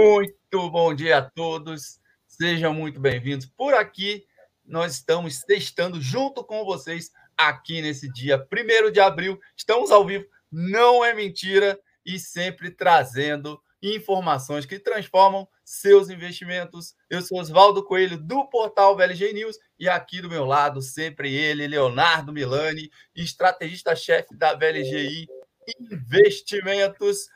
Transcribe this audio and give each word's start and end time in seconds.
Muito 0.00 0.70
bom 0.70 0.94
dia 0.94 1.18
a 1.18 1.22
todos, 1.22 1.98
sejam 2.24 2.72
muito 2.72 3.00
bem-vindos. 3.00 3.46
Por 3.46 3.74
aqui, 3.74 4.24
nós 4.64 4.92
estamos 4.92 5.40
testando 5.40 6.00
junto 6.00 6.44
com 6.44 6.64
vocês 6.64 7.10
aqui 7.36 7.82
nesse 7.82 8.08
dia 8.12 8.38
1 8.38 8.92
de 8.92 9.00
abril. 9.00 9.40
Estamos 9.56 9.90
ao 9.90 10.06
vivo, 10.06 10.24
não 10.52 11.04
é 11.04 11.12
mentira, 11.12 11.76
e 12.06 12.16
sempre 12.16 12.70
trazendo 12.70 13.60
informações 13.82 14.64
que 14.64 14.78
transformam 14.78 15.48
seus 15.64 16.08
investimentos. 16.10 16.94
Eu 17.10 17.20
sou 17.20 17.40
Oswaldo 17.40 17.84
Coelho, 17.84 18.16
do 18.16 18.46
portal 18.48 18.96
VLG 18.96 19.32
News, 19.32 19.58
e 19.80 19.88
aqui 19.88 20.22
do 20.22 20.28
meu 20.28 20.44
lado, 20.44 20.80
sempre 20.80 21.34
ele, 21.34 21.66
Leonardo 21.66 22.32
Milani, 22.32 22.88
estrategista-chefe 23.16 24.32
da 24.36 24.54
VLGI 24.54 25.26
Investimentos. 25.80 27.28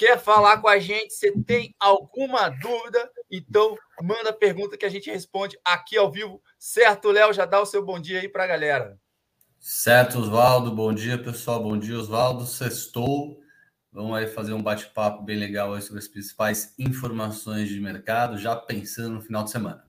Quer 0.00 0.18
falar 0.18 0.62
com 0.62 0.66
a 0.66 0.78
gente? 0.78 1.12
Você 1.12 1.30
tem 1.42 1.74
alguma 1.78 2.48
dúvida? 2.48 3.12
Então, 3.30 3.76
manda 4.00 4.32
pergunta 4.32 4.78
que 4.78 4.86
a 4.86 4.88
gente 4.88 5.10
responde 5.10 5.60
aqui 5.62 5.98
ao 5.98 6.10
vivo. 6.10 6.42
Certo, 6.58 7.10
Léo? 7.10 7.34
Já 7.34 7.44
dá 7.44 7.60
o 7.60 7.66
seu 7.66 7.84
bom 7.84 8.00
dia 8.00 8.18
aí 8.18 8.26
para 8.26 8.44
a 8.44 8.46
galera. 8.46 8.98
Certo, 9.58 10.18
Oswaldo. 10.18 10.74
Bom 10.74 10.94
dia, 10.94 11.22
pessoal. 11.22 11.62
Bom 11.62 11.76
dia, 11.76 11.98
Oswaldo. 11.98 12.46
Sextou. 12.46 13.42
Vamos 13.92 14.16
aí 14.16 14.26
fazer 14.26 14.54
um 14.54 14.62
bate-papo 14.62 15.22
bem 15.22 15.36
legal 15.36 15.78
sobre 15.82 15.98
as 15.98 16.08
principais 16.08 16.74
informações 16.78 17.68
de 17.68 17.78
mercado, 17.78 18.38
já 18.38 18.56
pensando 18.56 19.16
no 19.16 19.20
final 19.20 19.44
de 19.44 19.50
semana. 19.50 19.84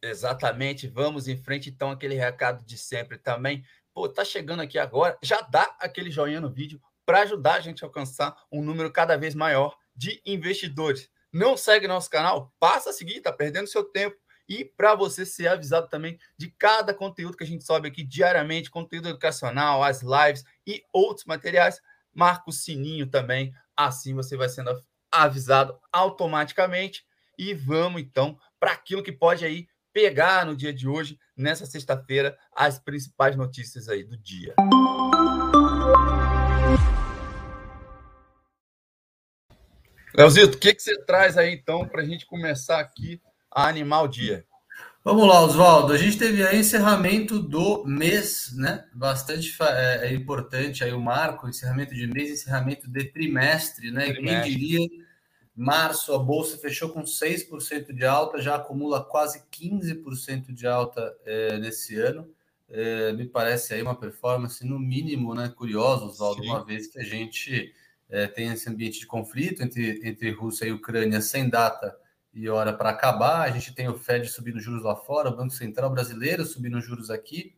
Exatamente. 0.00 0.88
Vamos 0.88 1.28
em 1.28 1.36
frente, 1.36 1.68
então, 1.68 1.90
aquele 1.90 2.14
recado 2.14 2.64
de 2.64 2.78
sempre 2.78 3.18
também. 3.18 3.62
Pô, 3.92 4.08
tá 4.08 4.24
chegando 4.24 4.60
aqui 4.60 4.78
agora, 4.78 5.18
já 5.22 5.42
dá 5.42 5.76
aquele 5.78 6.10
joinha 6.10 6.40
no 6.40 6.50
vídeo, 6.50 6.80
para 7.04 7.22
ajudar 7.22 7.54
a 7.54 7.60
gente 7.60 7.84
a 7.84 7.86
alcançar 7.86 8.36
um 8.50 8.62
número 8.62 8.90
cada 8.90 9.16
vez 9.16 9.34
maior 9.34 9.76
de 9.94 10.20
investidores. 10.24 11.10
Não 11.32 11.56
segue 11.56 11.88
nosso 11.88 12.08
canal? 12.08 12.52
Passa 12.60 12.90
a 12.90 12.92
seguir, 12.92 13.20
tá 13.20 13.32
perdendo 13.32 13.66
seu 13.66 13.84
tempo. 13.84 14.16
E 14.48 14.64
para 14.64 14.94
você 14.94 15.24
ser 15.24 15.48
avisado 15.48 15.88
também 15.88 16.18
de 16.36 16.50
cada 16.50 16.92
conteúdo 16.92 17.36
que 17.36 17.44
a 17.44 17.46
gente 17.46 17.64
sobe 17.64 17.88
aqui 17.88 18.04
diariamente, 18.04 18.70
conteúdo 18.70 19.08
educacional, 19.08 19.82
as 19.82 20.02
lives 20.02 20.44
e 20.66 20.82
outros 20.92 21.24
materiais, 21.24 21.80
marca 22.12 22.44
o 22.48 22.52
sininho 22.52 23.06
também. 23.06 23.54
Assim 23.76 24.14
você 24.14 24.36
vai 24.36 24.48
sendo 24.48 24.78
avisado 25.10 25.78
automaticamente. 25.92 27.04
E 27.38 27.52
vamos 27.52 28.02
então 28.02 28.38
para 28.60 28.72
aquilo 28.72 29.02
que 29.02 29.12
pode 29.12 29.44
aí 29.44 29.66
pegar 29.92 30.44
no 30.44 30.56
dia 30.56 30.72
de 30.72 30.88
hoje, 30.88 31.18
nessa 31.36 31.66
sexta-feira, 31.66 32.36
as 32.54 32.78
principais 32.78 33.36
notícias 33.36 33.88
aí 33.88 34.04
do 34.04 34.16
dia. 34.16 34.54
Leozito, 40.16 40.56
o 40.56 40.60
que, 40.60 40.72
que 40.72 40.80
você 40.80 40.96
traz 41.04 41.36
aí 41.36 41.52
então 41.52 41.88
para 41.88 42.00
a 42.00 42.04
gente 42.04 42.24
começar 42.24 42.78
aqui 42.78 43.20
a 43.50 43.66
animar 43.66 44.02
o 44.02 44.08
dia? 44.08 44.46
Vamos 45.02 45.26
lá, 45.26 45.42
Oswaldo. 45.42 45.92
A 45.92 45.98
gente 45.98 46.16
teve 46.16 46.46
aí 46.46 46.60
encerramento 46.60 47.40
do 47.40 47.84
mês, 47.84 48.52
né? 48.54 48.86
Bastante 48.94 49.52
é, 49.60 50.06
é, 50.06 50.14
importante 50.14 50.84
aí 50.84 50.92
o 50.92 51.00
marco, 51.00 51.48
encerramento 51.48 51.92
de 51.94 52.06
mês, 52.06 52.30
encerramento 52.30 52.88
de 52.88 53.04
trimestre, 53.06 53.90
né? 53.90 54.12
Trimestre. 54.12 54.50
Quem 54.50 54.58
diria, 54.58 54.88
março 55.54 56.14
a 56.14 56.18
bolsa 56.18 56.56
fechou 56.58 56.90
com 56.90 57.02
6% 57.02 57.92
de 57.92 58.06
alta, 58.06 58.40
já 58.40 58.54
acumula 58.54 59.04
quase 59.04 59.42
15% 59.52 60.52
de 60.52 60.66
alta 60.66 61.12
é, 61.26 61.58
nesse 61.58 61.96
ano. 61.96 62.30
É, 62.70 63.12
me 63.12 63.26
parece 63.26 63.74
aí 63.74 63.82
uma 63.82 63.96
performance, 63.96 64.64
no 64.64 64.78
mínimo, 64.78 65.34
né? 65.34 65.52
Curiosa, 65.54 66.04
Oswaldo, 66.04 66.40
uma 66.44 66.64
vez 66.64 66.86
que 66.86 67.00
a 67.00 67.04
gente 67.04 67.74
é, 68.14 68.28
tem 68.28 68.52
esse 68.52 68.70
ambiente 68.70 69.00
de 69.00 69.06
conflito 69.06 69.60
entre, 69.60 70.00
entre 70.04 70.30
Rússia 70.30 70.66
e 70.66 70.72
Ucrânia 70.72 71.20
sem 71.20 71.48
data 71.48 71.98
e 72.32 72.48
hora 72.48 72.72
para 72.72 72.90
acabar. 72.90 73.42
A 73.42 73.50
gente 73.50 73.74
tem 73.74 73.88
o 73.88 73.98
Fed 73.98 74.28
subindo 74.28 74.60
juros 74.60 74.84
lá 74.84 74.94
fora, 74.94 75.30
o 75.30 75.36
Banco 75.36 75.52
Central 75.52 75.90
brasileiro 75.90 76.44
subindo 76.44 76.80
juros 76.80 77.10
aqui, 77.10 77.56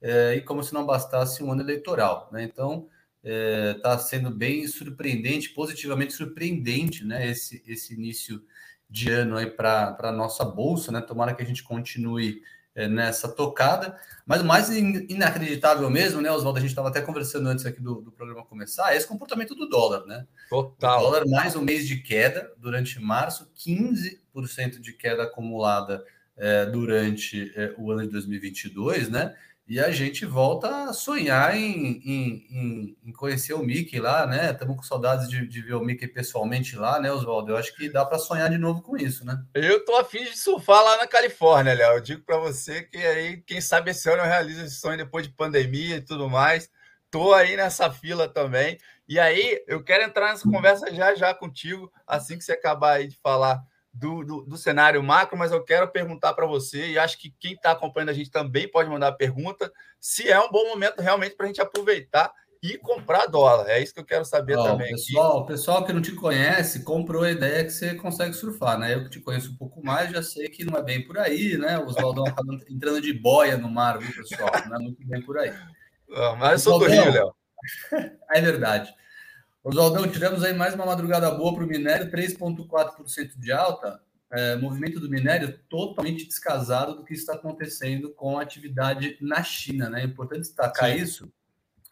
é, 0.00 0.36
e 0.36 0.42
como 0.42 0.62
se 0.62 0.72
não 0.72 0.86
bastasse 0.86 1.42
um 1.42 1.50
ano 1.50 1.60
eleitoral. 1.60 2.28
Né? 2.30 2.44
Então, 2.44 2.88
está 3.20 3.94
é, 3.94 3.98
sendo 3.98 4.30
bem 4.30 4.64
surpreendente, 4.68 5.48
positivamente 5.48 6.12
surpreendente, 6.12 7.04
né? 7.04 7.28
esse, 7.28 7.60
esse 7.66 7.94
início 7.94 8.40
de 8.88 9.10
ano 9.10 9.36
aí 9.36 9.50
para 9.50 9.96
a 9.98 10.12
nossa 10.12 10.44
bolsa. 10.44 10.92
Né? 10.92 11.00
Tomara 11.00 11.34
que 11.34 11.42
a 11.42 11.46
gente 11.46 11.64
continue 11.64 12.42
nessa 12.76 13.28
tocada. 13.28 13.98
Mas 14.26 14.42
o 14.42 14.44
mais 14.44 14.68
inacreditável 14.68 15.88
mesmo, 15.88 16.20
né, 16.20 16.30
Oswaldo? 16.30 16.58
A 16.58 16.60
gente 16.60 16.70
estava 16.70 16.88
até 16.88 17.00
conversando 17.00 17.48
antes 17.48 17.64
aqui 17.64 17.80
do, 17.80 18.02
do, 18.02 18.10
programa 18.10 18.44
começar, 18.44 18.92
é 18.92 18.96
esse 18.96 19.06
comportamento 19.06 19.54
do 19.54 19.68
dólar, 19.68 20.04
né? 20.04 20.26
Total. 20.50 20.98
O 20.98 21.02
dólar 21.02 21.26
mais 21.26 21.54
um 21.54 21.62
mês 21.62 21.86
de 21.86 21.98
queda 21.98 22.52
durante 22.58 23.00
março, 23.00 23.50
15% 23.56 24.80
de 24.80 24.92
queda 24.92 25.22
acumulada 25.22 26.04
é, 26.36 26.66
durante 26.66 27.52
é, 27.56 27.72
o 27.78 27.90
ano 27.90 28.02
de 28.02 28.08
2022, 28.08 29.08
né? 29.08 29.34
E 29.68 29.80
a 29.80 29.90
gente 29.90 30.24
volta 30.24 30.84
a 30.84 30.92
sonhar 30.92 31.56
em, 31.56 32.00
em, 32.04 32.96
em, 33.04 33.12
conhecer 33.12 33.52
o 33.52 33.64
Mickey 33.64 33.98
lá, 33.98 34.24
né? 34.24 34.52
Estamos 34.52 34.76
com 34.76 34.82
saudades 34.84 35.28
de, 35.28 35.44
de, 35.44 35.60
ver 35.60 35.74
o 35.74 35.80
Mickey 35.80 36.06
pessoalmente 36.06 36.76
lá, 36.76 37.00
né, 37.00 37.10
Oswaldo? 37.10 37.50
Eu 37.50 37.56
acho 37.56 37.74
que 37.74 37.90
dá 37.90 38.04
para 38.04 38.16
sonhar 38.16 38.48
de 38.48 38.58
novo 38.58 38.80
com 38.80 38.96
isso, 38.96 39.26
né? 39.26 39.42
Eu 39.52 39.84
tô 39.84 39.96
afim 39.96 40.22
de 40.22 40.38
surfar 40.38 40.84
lá 40.84 40.98
na 40.98 41.06
Califórnia, 41.08 41.74
Léo. 41.74 41.94
Eu 41.94 42.00
digo 42.00 42.22
para 42.22 42.38
você 42.38 42.84
que 42.84 42.96
aí, 42.96 43.38
quem 43.38 43.60
sabe 43.60 43.90
esse 43.90 44.08
ano 44.08 44.22
eu 44.22 44.26
realizo 44.26 44.64
esse 44.64 44.76
sonho 44.76 44.98
depois 44.98 45.26
de 45.26 45.32
pandemia 45.32 45.96
e 45.96 46.02
tudo 46.02 46.30
mais. 46.30 46.70
Tô 47.10 47.34
aí 47.34 47.56
nessa 47.56 47.90
fila 47.90 48.28
também. 48.28 48.78
E 49.08 49.18
aí, 49.18 49.64
eu 49.66 49.82
quero 49.82 50.04
entrar 50.04 50.30
nessa 50.30 50.48
conversa 50.48 50.94
já 50.94 51.12
já 51.16 51.34
contigo, 51.34 51.92
assim 52.06 52.38
que 52.38 52.44
você 52.44 52.52
acabar 52.52 52.98
aí 52.98 53.08
de 53.08 53.16
falar 53.16 53.60
do, 53.98 54.24
do, 54.24 54.42
do, 54.42 54.56
cenário 54.56 55.02
macro, 55.02 55.38
mas 55.38 55.52
eu 55.52 55.62
quero 55.62 55.88
perguntar 55.88 56.34
para 56.34 56.46
você, 56.46 56.88
e 56.88 56.98
acho 56.98 57.18
que 57.18 57.34
quem 57.38 57.52
está 57.54 57.70
acompanhando 57.70 58.10
a 58.10 58.14
gente 58.14 58.30
também 58.30 58.70
pode 58.70 58.90
mandar 58.90 59.12
pergunta, 59.12 59.72
se 59.98 60.28
é 60.28 60.38
um 60.38 60.50
bom 60.50 60.68
momento 60.68 61.00
realmente 61.00 61.34
para 61.34 61.46
a 61.46 61.48
gente 61.48 61.60
aproveitar 61.60 62.32
e 62.62 62.76
comprar 62.76 63.26
dólar. 63.26 63.68
É 63.68 63.82
isso 63.82 63.94
que 63.94 64.00
eu 64.00 64.04
quero 64.04 64.24
saber 64.24 64.56
também. 64.56 64.90
Pessoal, 64.90 65.38
aqui. 65.38 65.48
pessoal 65.48 65.84
que 65.84 65.92
não 65.92 66.02
te 66.02 66.12
conhece, 66.12 66.84
comprou 66.84 67.22
a 67.22 67.30
ideia 67.30 67.64
que 67.64 67.70
você 67.70 67.94
consegue 67.94 68.34
surfar, 68.34 68.78
né? 68.78 68.94
Eu 68.94 69.04
que 69.04 69.10
te 69.10 69.20
conheço 69.20 69.52
um 69.52 69.56
pouco 69.56 69.84
mais, 69.84 70.10
já 70.10 70.22
sei 70.22 70.48
que 70.48 70.64
não 70.64 70.78
é 70.78 70.82
bem 70.82 71.06
por 71.06 71.18
aí, 71.18 71.56
né? 71.56 71.78
O 71.78 71.86
Oswaldão 71.86 72.26
acaba 72.26 72.54
entrando 72.68 73.00
de 73.00 73.12
boia 73.12 73.56
no 73.56 73.70
mar, 73.70 73.98
viu, 73.98 74.14
pessoal? 74.14 74.50
Não 74.68 74.76
é 74.76 74.78
muito 74.78 75.06
bem 75.06 75.22
por 75.22 75.38
aí. 75.38 75.52
Não, 76.08 76.36
mas 76.36 76.52
eu 76.52 76.70
sou 76.70 76.78
do 76.78 76.86
Rio, 76.86 77.10
Léo. 77.10 77.34
É 78.30 78.40
verdade. 78.40 78.92
Oswaldão, 79.68 80.06
tivemos 80.06 80.44
aí 80.44 80.54
mais 80.54 80.74
uma 80.74 80.86
madrugada 80.86 81.28
boa 81.28 81.52
para 81.52 81.64
o 81.64 81.66
minério, 81.66 82.08
3,4% 82.08 83.36
de 83.36 83.50
alta. 83.50 84.00
É, 84.30 84.54
movimento 84.54 85.00
do 85.00 85.10
minério 85.10 85.58
totalmente 85.68 86.24
descasado 86.24 86.94
do 86.94 87.04
que 87.04 87.14
está 87.14 87.34
acontecendo 87.34 88.10
com 88.10 88.38
a 88.38 88.42
atividade 88.42 89.18
na 89.20 89.42
China. 89.42 89.90
Né? 89.90 90.02
É 90.02 90.04
importante 90.04 90.42
destacar 90.42 90.90
Sim. 90.90 91.02
isso. 91.02 91.32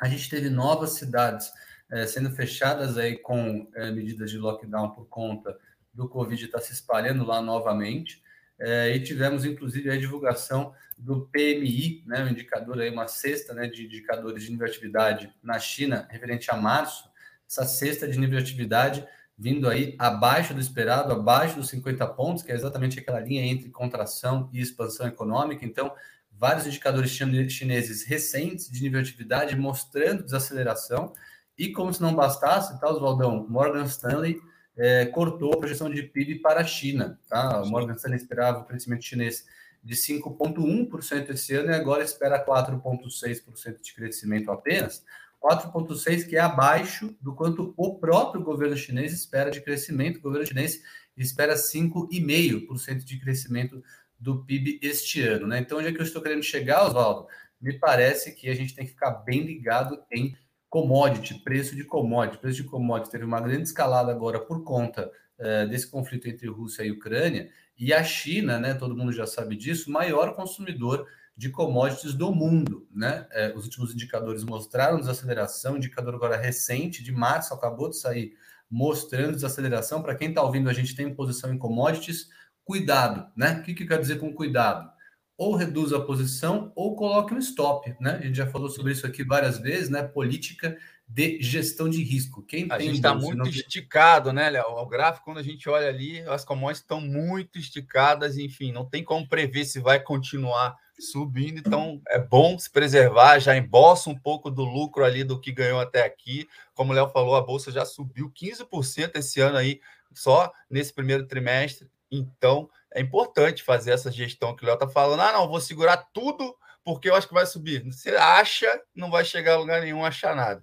A 0.01 0.09
gente 0.09 0.31
teve 0.31 0.49
novas 0.49 0.91
cidades 0.91 1.51
é, 1.91 2.07
sendo 2.07 2.31
fechadas 2.31 2.97
aí 2.97 3.17
com 3.17 3.69
é, 3.75 3.91
medidas 3.91 4.31
de 4.31 4.39
lockdown 4.39 4.91
por 4.91 5.09
conta 5.09 5.59
do 5.93 6.09
Covid 6.09 6.45
estar 6.45 6.59
tá 6.59 6.65
se 6.65 6.73
espalhando 6.73 7.25
lá 7.25 7.43
novamente. 7.43 8.23
É, 8.57 8.95
e 8.95 9.01
tivemos, 9.03 9.45
inclusive, 9.45 9.91
a 9.91 9.99
divulgação 9.99 10.73
do 10.97 11.27
PMI, 11.27 12.05
né, 12.07 12.23
um 12.23 12.29
indicador 12.29 12.81
aí, 12.81 12.89
uma 12.89 13.09
cesta 13.09 13.53
né, 13.53 13.67
de 13.67 13.87
indicadores 13.87 14.45
de 14.45 14.51
nível 14.53 14.65
de 14.65 14.71
atividade 14.71 15.35
na 15.43 15.59
China, 15.59 16.07
referente 16.09 16.53
a 16.53 16.57
março, 16.57 17.13
essa 17.61 17.65
cesta 17.65 18.09
de 18.09 18.19
nível 18.19 18.39
de 18.39 18.45
atividade 18.45 19.07
vindo 19.37 19.69
aí 19.69 19.95
abaixo 19.99 20.55
do 20.55 20.61
esperado, 20.61 21.13
abaixo 21.13 21.57
dos 21.57 21.69
50 21.69 22.07
pontos, 22.09 22.43
que 22.43 22.53
é 22.53 22.55
exatamente 22.55 22.99
aquela 23.01 23.21
linha 23.21 23.45
entre 23.45 23.69
contração 23.69 24.49
e 24.53 24.61
expansão 24.61 25.07
econômica. 25.07 25.65
Então, 25.65 25.93
vários 26.33 26.67
indicadores 26.67 27.11
chineses 27.11 28.05
recentes 28.05 28.71
de 28.71 28.83
nível 28.83 29.03
de 29.03 29.09
atividade 29.09 29.57
mostrando 29.57 30.23
desaceleração. 30.23 31.13
E 31.59 31.71
como 31.73 31.93
se 31.93 32.01
não 32.01 32.15
bastasse, 32.15 32.79
tá, 32.81 32.89
Oswaldão? 32.89 33.47
Morgan 33.49 33.85
Stanley 33.85 34.41
é, 34.77 35.07
cortou 35.07 35.53
a 35.53 35.59
projeção 35.59 35.91
de 35.91 36.03
PIB 36.03 36.41
para 36.41 36.61
a 36.61 36.65
China. 36.65 37.19
Tá? 37.29 37.63
O 37.63 37.69
Morgan 37.69 37.95
Stanley 37.95 38.19
esperava 38.19 38.61
o 38.61 38.65
crescimento 38.65 39.05
chinês 39.05 39.45
de 39.83 39.95
5,1% 39.95 41.31
esse 41.31 41.55
ano 41.55 41.71
e 41.71 41.75
agora 41.75 42.03
espera 42.03 42.45
4,6% 42.45 43.83
de 43.83 43.95
crescimento 43.95 44.51
apenas. 44.51 45.05
4,6%, 45.45 46.27
que 46.27 46.37
é 46.37 46.41
abaixo 46.41 47.15
do 47.21 47.35
quanto 47.35 47.75
o 47.77 47.99
próprio 47.99 48.43
governo 48.43 48.77
chinês 48.77 49.13
espera 49.13 49.51
de 49.51 49.61
crescimento. 49.61 50.17
O 50.17 50.23
governo 50.23 50.47
chinês 50.47 50.83
espera 51.15 51.55
5,5% 51.55 53.05
de 53.05 53.21
crescimento 53.21 53.83
do 54.19 54.43
PIB 54.43 54.81
este 54.83 55.21
ano. 55.21 55.47
Né? 55.47 55.59
Então, 55.59 55.79
onde 55.79 55.89
é 55.89 55.93
que 55.93 56.01
eu 56.01 56.05
estou 56.05 56.23
querendo 56.23 56.43
chegar, 56.43 56.87
Oswaldo? 56.87 57.29
Me 57.61 57.79
parece 57.79 58.33
que 58.33 58.49
a 58.49 58.55
gente 58.55 58.75
tem 58.75 58.87
que 58.87 58.93
ficar 58.93 59.11
bem 59.11 59.43
ligado 59.43 60.03
em 60.11 60.35
commodity, 60.71 61.35
preço 61.35 61.77
de 61.77 61.85
commodity. 61.85 62.39
preço 62.39 62.63
de 62.63 62.69
commodity 62.69 63.11
teve 63.11 63.25
uma 63.25 63.41
grande 63.41 63.65
escalada 63.65 64.11
agora 64.11 64.41
por 64.41 64.65
conta 64.65 65.11
uh, 65.39 65.69
desse 65.69 65.87
conflito 65.87 66.27
entre 66.27 66.49
Rússia 66.49 66.85
e 66.85 66.91
Ucrânia. 66.91 67.51
E 67.79 67.93
a 67.93 68.03
China, 68.03 68.59
né, 68.59 68.73
todo 68.73 68.97
mundo 68.97 69.13
já 69.13 69.27
sabe 69.27 69.57
disso, 69.57 69.91
maior 69.91 70.35
consumidor 70.35 71.07
de 71.37 71.51
commodities 71.51 72.15
do 72.15 72.33
mundo. 72.33 72.87
Né? 72.95 73.27
É, 73.31 73.53
os 73.55 73.65
últimos 73.65 73.93
indicadores 73.93 74.45
mostraram 74.45 75.01
desaceleração, 75.01 75.77
indicador 75.77 76.15
agora 76.15 76.37
recente, 76.37 77.03
de 77.03 77.13
março, 77.13 77.53
acabou 77.53 77.91
de 77.91 77.97
sair 77.97 78.35
mostrando 78.71 79.35
desaceleração. 79.35 80.03
Para 80.03 80.15
quem 80.15 80.29
está 80.29 80.43
ouvindo, 80.43 80.69
a 80.69 80.73
gente 80.73 80.95
tem 80.95 81.13
posição 81.15 81.53
em 81.53 81.59
commodities, 81.59 82.29
cuidado, 82.65 83.31
né? 83.37 83.59
O 83.59 83.63
que, 83.63 83.75
que 83.75 83.87
quer 83.87 84.01
dizer 84.01 84.19
com 84.19 84.33
cuidado? 84.33 84.91
Ou 85.37 85.57
reduz 85.57 85.93
a 85.93 86.01
posição 86.01 86.73
ou 86.77 86.95
coloque 86.95 87.35
um 87.35 87.39
stop, 87.39 87.95
né? 88.01 88.19
A 88.21 88.27
gente 88.27 88.37
já 88.37 88.47
falou 88.47 88.69
sobre 88.69 88.93
isso 88.93 89.07
aqui 89.07 89.25
várias 89.25 89.59
vezes, 89.59 89.91
né? 89.91 90.03
Política 90.03 90.77
de 91.07 91.41
gestão 91.43 91.89
de 91.89 92.03
risco. 92.03 92.43
Quem 92.43 92.67
a 92.71 92.79
gente 92.79 92.97
está 92.97 93.15
muito 93.15 93.37
não... 93.37 93.47
esticado, 93.47 94.33
né, 94.33 94.49
Léo? 94.49 94.65
O 94.69 94.87
gráfico, 94.87 95.25
quando 95.25 95.39
a 95.39 95.43
gente 95.43 95.69
olha 95.69 95.89
ali, 95.89 96.21
as 96.23 96.45
commodities 96.45 96.83
estão 96.83 97.01
muito 97.01 97.59
esticadas, 97.59 98.39
enfim, 98.39 98.73
não 98.73 98.85
tem 98.89 99.05
como 99.05 99.29
prever 99.29 99.65
se 99.65 99.81
vai 99.81 100.01
continuar 100.01 100.77
subindo, 101.03 101.59
então 101.59 102.01
é 102.09 102.19
bom 102.19 102.59
se 102.59 102.71
preservar, 102.71 103.39
já 103.39 103.57
embolsa 103.57 104.11
um 104.11 104.19
pouco 104.19 104.51
do 104.51 104.65
lucro 104.65 105.05
ali 105.05 105.25
do 105.25 105.41
que 105.41 105.53
ganhou 105.53 105.81
até 105.81 106.05
aqui. 106.05 106.49
Como 106.75 106.93
o 106.93 106.95
Léo 106.95 107.09
falou, 107.09 107.35
a 107.37 107.43
bolsa 107.43 107.73
já 107.73 107.85
subiu 107.85 108.31
15% 108.31 109.17
esse 109.17 109.41
ano 109.41 109.57
aí, 109.57 109.81
só 110.13 110.53
nesse 110.71 110.93
primeiro 110.93 111.27
trimestre. 111.27 111.91
Então, 112.11 112.69
é 112.93 113.01
importante 113.01 113.63
fazer 113.63 113.91
essa 113.91 114.11
gestão 114.11 114.55
que 114.55 114.63
o 114.63 114.67
Léo 114.67 114.75
está 114.75 114.89
falando. 114.89 115.21
Ah, 115.21 115.33
não, 115.33 115.49
vou 115.49 115.61
segurar 115.61 115.97
tudo 116.13 116.57
porque 116.85 117.09
eu 117.09 117.15
acho 117.15 117.27
que 117.27 117.35
vai 117.35 117.47
subir. 117.47 117.83
Você 117.85 118.11
acha, 118.11 118.81
não 118.95 119.11
vai 119.11 119.25
chegar 119.25 119.55
a 119.55 119.59
lugar 119.59 119.81
nenhum, 119.81 120.05
achar 120.05 120.37
nada. 120.37 120.63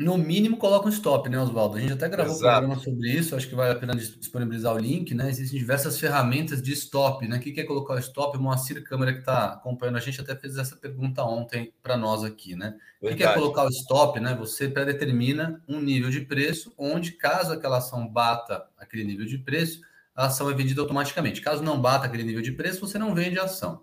No 0.00 0.16
mínimo, 0.16 0.56
coloca 0.56 0.86
um 0.86 0.88
stop, 0.88 1.28
né, 1.28 1.38
Oswaldo? 1.38 1.76
A 1.76 1.80
gente 1.80 1.92
até 1.92 2.08
gravou 2.08 2.34
Exato. 2.34 2.48
um 2.48 2.68
programa 2.68 2.82
sobre 2.82 3.10
isso, 3.10 3.36
acho 3.36 3.46
que 3.46 3.54
vale 3.54 3.72
a 3.72 3.78
pena 3.78 3.94
disponibilizar 3.94 4.74
o 4.74 4.78
link, 4.78 5.14
né? 5.14 5.28
Existem 5.28 5.58
diversas 5.58 6.00
ferramentas 6.00 6.62
de 6.62 6.72
stop, 6.72 7.28
né? 7.28 7.36
O 7.36 7.40
que 7.40 7.60
é 7.60 7.64
colocar 7.64 7.92
o 7.92 7.98
stop? 7.98 8.38
O 8.38 8.40
Moacir 8.40 8.82
Câmara, 8.82 9.12
que 9.12 9.18
está 9.18 9.52
acompanhando 9.52 9.98
a 9.98 10.00
gente, 10.00 10.18
até 10.18 10.34
fez 10.34 10.56
essa 10.56 10.74
pergunta 10.74 11.22
ontem 11.22 11.74
para 11.82 11.98
nós 11.98 12.24
aqui, 12.24 12.56
né? 12.56 12.78
O 12.98 13.14
que 13.14 13.22
é 13.22 13.34
colocar 13.34 13.66
o 13.66 13.68
stop, 13.68 14.18
né? 14.20 14.34
Você 14.36 14.70
predetermina 14.70 15.62
um 15.68 15.78
nível 15.82 16.08
de 16.08 16.22
preço, 16.22 16.72
onde, 16.78 17.12
caso 17.12 17.52
aquela 17.52 17.76
ação 17.76 18.08
bata 18.08 18.64
aquele 18.78 19.04
nível 19.04 19.26
de 19.26 19.36
preço, 19.36 19.82
a 20.16 20.26
ação 20.28 20.50
é 20.50 20.54
vendida 20.54 20.80
automaticamente. 20.80 21.42
Caso 21.42 21.62
não 21.62 21.78
bata 21.78 22.06
aquele 22.06 22.24
nível 22.24 22.40
de 22.40 22.52
preço, 22.52 22.80
você 22.80 22.98
não 22.98 23.14
vende 23.14 23.38
a 23.38 23.44
ação. 23.44 23.82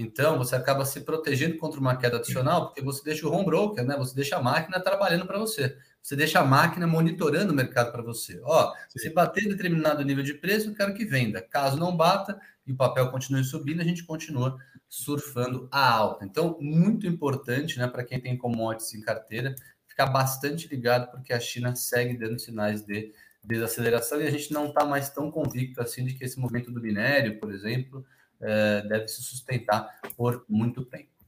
Então, 0.00 0.38
você 0.38 0.54
acaba 0.54 0.84
se 0.84 1.00
protegendo 1.00 1.56
contra 1.56 1.80
uma 1.80 1.96
queda 1.96 2.18
adicional, 2.18 2.66
porque 2.66 2.80
você 2.80 3.02
deixa 3.02 3.26
o 3.26 3.32
home 3.32 3.44
broker, 3.44 3.84
né? 3.84 3.96
Você 3.96 4.14
deixa 4.14 4.36
a 4.36 4.42
máquina 4.42 4.78
trabalhando 4.78 5.26
para 5.26 5.38
você. 5.38 5.76
Você 6.00 6.14
deixa 6.14 6.38
a 6.38 6.44
máquina 6.44 6.86
monitorando 6.86 7.52
o 7.52 7.56
mercado 7.56 7.90
para 7.90 8.00
você. 8.00 8.40
Ó, 8.44 8.72
Sim. 8.90 9.00
se 9.00 9.10
bater 9.10 9.48
determinado 9.48 10.04
nível 10.04 10.22
de 10.22 10.34
preço, 10.34 10.70
eu 10.70 10.74
quero 10.74 10.94
que 10.94 11.04
venda. 11.04 11.42
Caso 11.42 11.76
não 11.76 11.96
bata 11.96 12.40
e 12.64 12.70
o 12.70 12.76
papel 12.76 13.10
continue 13.10 13.42
subindo, 13.42 13.80
a 13.80 13.84
gente 13.84 14.04
continua 14.04 14.56
surfando 14.88 15.68
a 15.72 15.90
alta. 15.90 16.24
Então, 16.24 16.56
muito 16.60 17.04
importante, 17.04 17.76
né, 17.76 17.88
para 17.88 18.04
quem 18.04 18.20
tem 18.20 18.38
commodities 18.38 18.94
em 18.94 19.00
carteira, 19.00 19.52
ficar 19.84 20.06
bastante 20.06 20.68
ligado, 20.68 21.10
porque 21.10 21.32
a 21.32 21.40
China 21.40 21.74
segue 21.74 22.16
dando 22.16 22.38
sinais 22.38 22.82
de 22.82 23.12
desaceleração 23.42 24.20
e 24.20 24.28
a 24.28 24.30
gente 24.30 24.52
não 24.52 24.66
está 24.68 24.84
mais 24.84 25.10
tão 25.10 25.28
convicto 25.28 25.80
assim 25.80 26.04
de 26.04 26.14
que 26.14 26.24
esse 26.24 26.38
movimento 26.38 26.70
do 26.70 26.80
minério, 26.80 27.40
por 27.40 27.52
exemplo, 27.52 28.06
deve 28.40 29.08
se 29.08 29.22
sustentar 29.22 30.00
por 30.16 30.44
muito 30.48 30.84
tempo. 30.84 31.18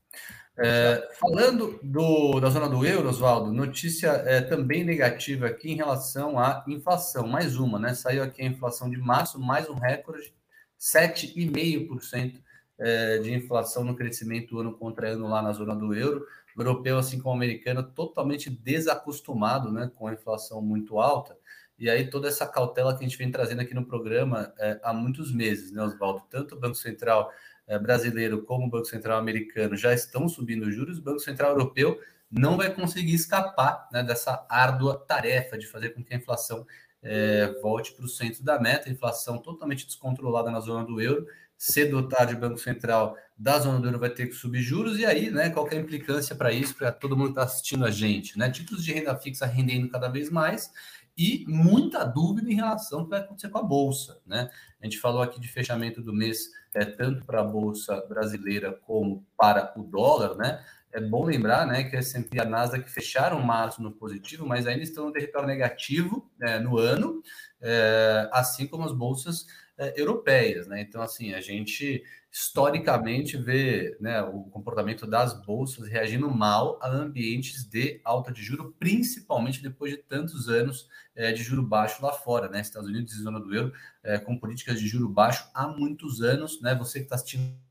É, 0.63 1.09
falando 1.15 1.81
do, 1.83 2.39
da 2.39 2.51
zona 2.51 2.69
do 2.69 2.85
euro, 2.85 3.09
Oswaldo, 3.09 3.51
notícia 3.51 4.09
é, 4.09 4.43
também 4.43 4.85
negativa 4.85 5.47
aqui 5.47 5.73
em 5.73 5.77
relação 5.77 6.39
à 6.39 6.63
inflação. 6.69 7.27
Mais 7.27 7.57
uma, 7.57 7.79
né? 7.79 7.95
Saiu 7.95 8.23
aqui 8.23 8.43
a 8.43 8.47
inflação 8.47 8.91
de 8.91 8.99
março, 8.99 9.41
mais 9.41 9.71
um 9.71 9.75
recorde, 9.75 10.35
7,5% 10.79 12.43
é, 12.79 13.19
de 13.19 13.33
inflação 13.33 13.85
no 13.85 13.97
crescimento 13.97 14.59
ano 14.59 14.77
contra 14.77 15.09
ano 15.09 15.29
lá 15.29 15.41
na 15.41 15.53
zona 15.53 15.75
do 15.75 15.95
euro. 15.95 16.27
O 16.55 16.61
europeu, 16.61 16.99
assim 16.99 17.19
como 17.19 17.31
o 17.31 17.37
americano, 17.37 17.83
totalmente 17.83 18.51
desacostumado 18.51 19.73
né, 19.73 19.91
com 19.95 20.09
a 20.09 20.13
inflação 20.13 20.61
muito 20.61 20.99
alta. 20.99 21.39
E 21.81 21.89
aí 21.89 22.11
toda 22.11 22.29
essa 22.29 22.47
cautela 22.47 22.95
que 22.95 23.03
a 23.03 23.09
gente 23.09 23.17
vem 23.17 23.31
trazendo 23.31 23.63
aqui 23.63 23.73
no 23.73 23.87
programa 23.87 24.53
é, 24.59 24.79
há 24.83 24.93
muitos 24.93 25.33
meses, 25.33 25.73
né, 25.73 25.83
Oswaldo? 25.83 26.23
Tanto 26.29 26.55
o 26.55 26.61
Banco 26.61 26.75
Central 26.75 27.33
é, 27.67 27.79
brasileiro 27.79 28.43
como 28.43 28.67
o 28.67 28.71
Banco 28.71 28.85
Central 28.85 29.19
americano 29.19 29.75
já 29.75 29.95
estão 29.95 30.29
subindo 30.29 30.71
juros, 30.71 30.99
o 30.99 31.03
Banco 31.03 31.21
Central 31.21 31.53
europeu 31.53 31.99
não 32.31 32.59
vai 32.59 32.73
conseguir 32.73 33.15
escapar 33.15 33.89
né, 33.91 34.03
dessa 34.03 34.47
árdua 34.49 34.99
tarefa 35.09 35.57
de 35.57 35.67
fazer 35.67 35.91
com 35.91 36.05
que 36.05 36.13
a 36.13 36.19
inflação 36.19 36.67
é, 37.03 37.59
volte 37.63 37.93
para 37.93 38.05
o 38.05 38.09
centro 38.09 38.45
da 38.45 38.61
meta, 38.61 38.91
inflação 38.91 39.39
totalmente 39.39 39.87
descontrolada 39.87 40.51
na 40.51 40.61
zona 40.61 40.85
do 40.85 41.01
euro. 41.01 41.27
Cedo 41.57 41.97
ou 41.97 42.09
tarde, 42.09 42.35
o 42.35 42.39
Banco 42.39 42.59
Central 42.59 43.17
da 43.37 43.59
zona 43.59 43.81
do 43.81 43.87
euro 43.87 43.99
vai 43.99 44.11
ter 44.11 44.27
que 44.27 44.35
subir 44.35 44.63
juros, 44.63 44.99
e 44.99 45.05
aí, 45.05 45.31
né, 45.31 45.51
qual 45.51 45.67
é 45.69 45.77
a 45.77 45.81
implicância 45.81 46.35
para 46.37 46.53
isso, 46.53 46.75
para 46.75 46.93
todo 46.93 47.17
mundo 47.17 47.29
que 47.29 47.33
está 47.33 47.43
assistindo 47.43 47.85
a 47.85 47.91
gente? 47.91 48.39
Né? 48.39 48.51
Títulos 48.51 48.85
de 48.85 48.93
renda 48.93 49.17
fixa 49.17 49.47
rendendo 49.47 49.89
cada 49.89 50.09
vez 50.09 50.31
mais 50.31 50.71
e 51.17 51.45
muita 51.49 52.05
dúvida 52.05 52.51
em 52.51 52.55
relação 52.55 53.01
ao 53.01 53.05
que 53.05 53.11
vai 53.11 53.21
acontecer 53.21 53.49
com 53.49 53.59
a 53.59 53.63
Bolsa. 53.63 54.21
Né? 54.27 54.49
A 54.81 54.85
gente 54.85 54.99
falou 54.99 55.23
aqui 55.23 55.41
de 55.41 55.49
fechamento 55.49 56.03
do 56.03 56.13
mês, 56.13 56.51
é, 56.75 56.85
tanto 56.85 57.25
para 57.25 57.41
a 57.41 57.45
Bolsa 57.45 58.01
brasileira 58.09 58.73
como 58.87 59.25
para 59.37 59.73
o 59.77 59.83
dólar. 59.83 60.37
Né? 60.37 60.65
É 60.93 61.01
bom 61.01 61.25
lembrar 61.25 61.67
né, 61.67 61.85
que 61.85 61.97
a 61.97 61.99
S&P 61.99 62.37
e 62.37 62.41
a 62.41 62.45
Nasdaq 62.45 62.89
fecharam 62.91 63.41
março 63.41 63.83
no 63.83 63.93
positivo, 63.93 64.47
mas 64.47 64.67
ainda 64.67 64.83
estão 64.83 65.07
no 65.07 65.13
território 65.13 65.47
negativo 65.47 66.29
é, 66.41 66.59
no 66.59 66.79
ano, 66.79 67.23
é, 67.61 68.29
assim 68.33 68.67
como 68.67 68.85
as 68.85 68.93
bolsas 68.93 69.47
é, 69.79 70.01
europeias. 70.01 70.67
Né? 70.67 70.81
Então, 70.81 71.01
assim, 71.01 71.33
a 71.35 71.41
gente 71.41 72.03
historicamente 72.33 73.37
vê 73.37 73.97
né, 74.01 74.23
o 74.23 74.45
comportamento 74.45 75.07
das 75.07 75.45
bolsas 75.45 75.89
reagindo 75.89 76.31
mal 76.31 76.79
a 76.81 76.89
ambientes 76.89 77.65
de 77.65 78.01
alta 78.05 78.31
de 78.33 78.43
juro, 78.43 78.75
principalmente 78.79 79.63
depois 79.63 79.93
de 79.93 79.99
tantos 79.99 80.49
anos 80.49 80.89
é, 81.15 81.33
de 81.33 81.43
juro 81.43 81.63
baixo 81.63 82.01
lá 82.05 82.13
fora, 82.13 82.49
né? 82.49 82.61
Estados 82.61 82.89
Unidos 82.89 83.15
e 83.15 83.23
zona 83.23 83.41
do 83.41 83.53
euro 83.53 83.73
é, 84.03 84.19
com 84.19 84.39
políticas 84.39 84.79
de 84.79 84.87
juro 84.87 85.09
baixo 85.09 85.51
há 85.53 85.67
muitos 85.67 86.23
anos, 86.23 86.61
né? 86.61 86.75
Você 86.77 87.01
que 87.01 87.07
está 87.07 87.17
assistindo 87.17 87.70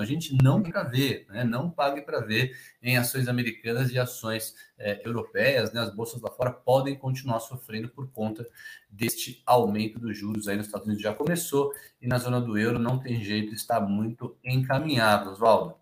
a 0.00 0.04
gente 0.04 0.36
não 0.42 0.62
para 0.62 0.82
ver, 0.82 1.26
né? 1.28 1.44
não 1.44 1.70
pague 1.70 2.02
para 2.02 2.20
ver 2.20 2.56
em 2.82 2.96
ações 2.96 3.28
americanas 3.28 3.90
e 3.90 3.98
ações 3.98 4.54
é, 4.78 5.00
europeias, 5.06 5.72
né? 5.72 5.80
as 5.80 5.94
bolsas 5.94 6.20
lá 6.20 6.30
fora 6.30 6.50
podem 6.50 6.96
continuar 6.96 7.40
sofrendo 7.40 7.88
por 7.88 8.10
conta 8.10 8.46
deste 8.88 9.42
aumento 9.46 9.98
dos 9.98 10.16
juros 10.16 10.48
aí 10.48 10.56
nos 10.56 10.66
Estados 10.66 10.86
Unidos 10.86 11.02
já 11.02 11.14
começou 11.14 11.72
e 12.00 12.06
na 12.06 12.18
zona 12.18 12.40
do 12.40 12.58
euro 12.58 12.78
não 12.78 12.98
tem 12.98 13.22
jeito, 13.22 13.54
está 13.54 13.80
muito 13.80 14.36
encaminhado, 14.44 15.30
Oswaldo. 15.30 15.74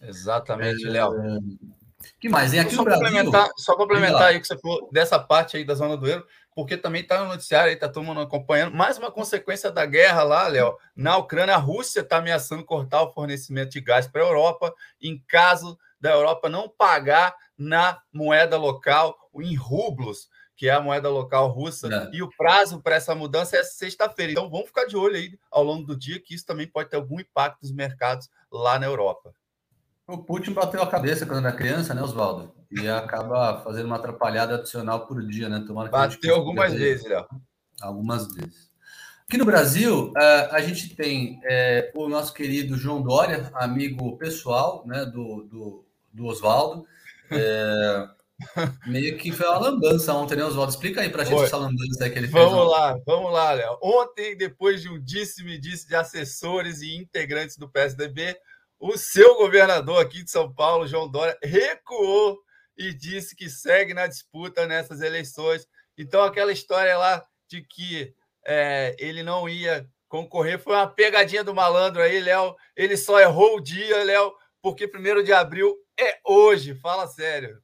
Exatamente, 0.00 0.86
é, 0.86 0.90
Léo. 0.90 1.12
que 2.20 2.28
mais? 2.28 2.52
Em 2.52 2.58
aqui 2.58 2.74
só 2.74 2.84
complementar, 2.84 3.50
só 3.56 3.76
complementar 3.76 4.22
aí 4.24 4.40
que 4.40 4.46
você 4.46 4.58
falou 4.58 4.88
dessa 4.92 5.18
parte 5.18 5.56
aí 5.56 5.64
da 5.64 5.74
zona 5.74 5.96
do 5.96 6.06
euro 6.06 6.26
porque 6.54 6.76
também 6.76 7.02
está 7.02 7.18
no 7.20 7.28
noticiário 7.28 7.72
está 7.72 7.88
todo 7.88 8.04
mundo 8.04 8.20
acompanhando. 8.20 8.74
Mais 8.74 8.96
uma 8.96 9.10
consequência 9.10 9.70
da 9.70 9.84
guerra 9.84 10.22
lá, 10.22 10.46
Léo. 10.46 10.76
Na 10.94 11.16
Ucrânia, 11.16 11.54
a 11.54 11.58
Rússia 11.58 12.00
está 12.00 12.18
ameaçando 12.18 12.64
cortar 12.64 13.02
o 13.02 13.12
fornecimento 13.12 13.70
de 13.70 13.80
gás 13.80 14.06
para 14.06 14.22
a 14.22 14.26
Europa, 14.26 14.72
em 15.00 15.22
caso 15.26 15.78
da 16.00 16.10
Europa 16.10 16.48
não 16.48 16.68
pagar 16.68 17.34
na 17.56 18.00
moeda 18.12 18.56
local, 18.56 19.16
em 19.36 19.56
rublos, 19.56 20.28
que 20.56 20.68
é 20.68 20.72
a 20.72 20.80
moeda 20.80 21.08
local 21.08 21.48
russa. 21.48 21.88
É. 21.92 22.16
E 22.16 22.22
o 22.22 22.30
prazo 22.36 22.80
para 22.80 22.96
essa 22.96 23.14
mudança 23.14 23.56
é 23.56 23.64
sexta-feira. 23.64 24.32
Então 24.32 24.48
vamos 24.48 24.66
ficar 24.66 24.84
de 24.84 24.96
olho 24.96 25.16
aí 25.16 25.36
ao 25.50 25.64
longo 25.64 25.84
do 25.84 25.96
dia, 25.96 26.20
que 26.20 26.34
isso 26.34 26.46
também 26.46 26.66
pode 26.66 26.90
ter 26.90 26.96
algum 26.96 27.18
impacto 27.18 27.62
nos 27.62 27.72
mercados 27.72 28.28
lá 28.50 28.78
na 28.78 28.86
Europa. 28.86 29.34
O 30.06 30.18
Putin 30.18 30.52
bateu 30.52 30.82
a 30.82 30.86
cabeça 30.86 31.24
quando 31.24 31.46
era 31.46 31.56
criança, 31.56 31.94
né, 31.94 32.02
Oswaldo? 32.02 32.54
E 32.70 32.86
acaba 32.88 33.62
fazendo 33.62 33.86
uma 33.86 33.96
atrapalhada 33.96 34.56
adicional 34.56 35.06
por 35.06 35.24
dia, 35.26 35.48
né? 35.48 35.64
Tomara 35.66 35.88
bateu 35.88 36.34
algumas 36.34 36.74
vezes, 36.74 37.06
Léo. 37.06 37.26
Algumas 37.80 38.32
vezes. 38.34 38.70
Aqui 39.26 39.38
no 39.38 39.46
Brasil, 39.46 40.12
eh, 40.16 40.48
a 40.52 40.60
gente 40.60 40.94
tem 40.94 41.40
é, 41.44 41.90
o 41.94 42.08
nosso 42.08 42.34
querido 42.34 42.76
João 42.76 43.02
Dória, 43.02 43.50
amigo 43.54 44.18
pessoal 44.18 44.84
né, 44.86 45.06
do, 45.06 45.44
do, 45.44 45.84
do 46.12 46.26
Oswaldo. 46.26 46.86
É, 47.30 48.08
meio 48.86 49.16
que 49.16 49.32
foi 49.32 49.46
uma 49.46 49.58
lambança 49.58 50.12
ontem, 50.12 50.36
né, 50.36 50.44
Oswaldo? 50.44 50.72
Explica 50.72 51.00
aí 51.00 51.08
pra 51.08 51.24
gente 51.24 51.36
Foi. 51.36 51.46
essa 51.46 51.56
lambança 51.56 52.10
que 52.10 52.18
ele 52.18 52.26
vamos 52.26 52.48
fez. 52.48 52.58
Vamos 52.58 52.72
lá, 52.72 52.98
vamos 53.06 53.32
lá, 53.32 53.52
Léo. 53.52 53.78
Ontem, 53.82 54.36
depois 54.36 54.82
de 54.82 54.90
um 54.90 55.00
disse-me-disse 55.02 55.88
de 55.88 55.96
assessores 55.96 56.82
e 56.82 56.94
integrantes 56.94 57.56
do 57.56 57.68
PSDB, 57.68 58.36
o 58.86 58.98
seu 58.98 59.36
governador 59.36 59.98
aqui 59.98 60.22
de 60.22 60.30
São 60.30 60.52
Paulo, 60.52 60.86
João 60.86 61.10
Dória, 61.10 61.38
recuou 61.42 62.38
e 62.76 62.92
disse 62.92 63.34
que 63.34 63.48
segue 63.48 63.94
na 63.94 64.06
disputa 64.06 64.66
nessas 64.66 65.00
eleições. 65.00 65.66
Então, 65.96 66.22
aquela 66.22 66.52
história 66.52 66.98
lá 66.98 67.24
de 67.48 67.62
que 67.62 68.12
é, 68.46 68.94
ele 68.98 69.22
não 69.22 69.48
ia 69.48 69.88
concorrer 70.06 70.58
foi 70.58 70.74
uma 70.74 70.86
pegadinha 70.86 71.42
do 71.42 71.54
malandro 71.54 72.02
aí, 72.02 72.20
Léo. 72.20 72.54
Ele 72.76 72.94
só 72.94 73.18
errou 73.18 73.56
o 73.56 73.60
dia, 73.60 74.04
Léo, 74.04 74.34
porque 74.60 74.86
primeiro 74.86 75.24
de 75.24 75.32
abril 75.32 75.74
é 75.98 76.18
hoje. 76.22 76.74
Fala 76.74 77.06
sério. 77.06 77.58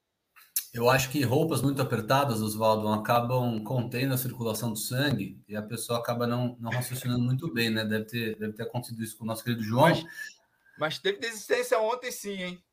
Eu 0.72 0.88
acho 0.88 1.10
que 1.10 1.22
roupas 1.22 1.60
muito 1.60 1.82
apertadas, 1.82 2.40
Oswaldo, 2.40 2.88
acabam 2.88 3.62
contendo 3.62 4.14
a 4.14 4.18
circulação 4.18 4.72
do 4.72 4.78
sangue 4.78 5.38
e 5.46 5.54
a 5.54 5.60
pessoa 5.60 5.98
acaba 5.98 6.26
não, 6.26 6.56
não 6.58 6.70
raciocinando 6.70 7.22
muito 7.22 7.52
bem, 7.52 7.68
né? 7.68 7.84
Deve 7.84 8.06
ter, 8.06 8.38
deve 8.38 8.54
ter 8.54 8.62
acontecido 8.62 9.02
isso 9.02 9.18
com 9.18 9.24
o 9.24 9.26
nosso 9.26 9.44
querido 9.44 9.62
João. 9.62 9.90
Mas, 9.90 10.02
mas 10.80 10.98
teve 10.98 11.18
desistência 11.18 11.78
ontem 11.78 12.10
sim, 12.10 12.42
hein? 12.42 12.64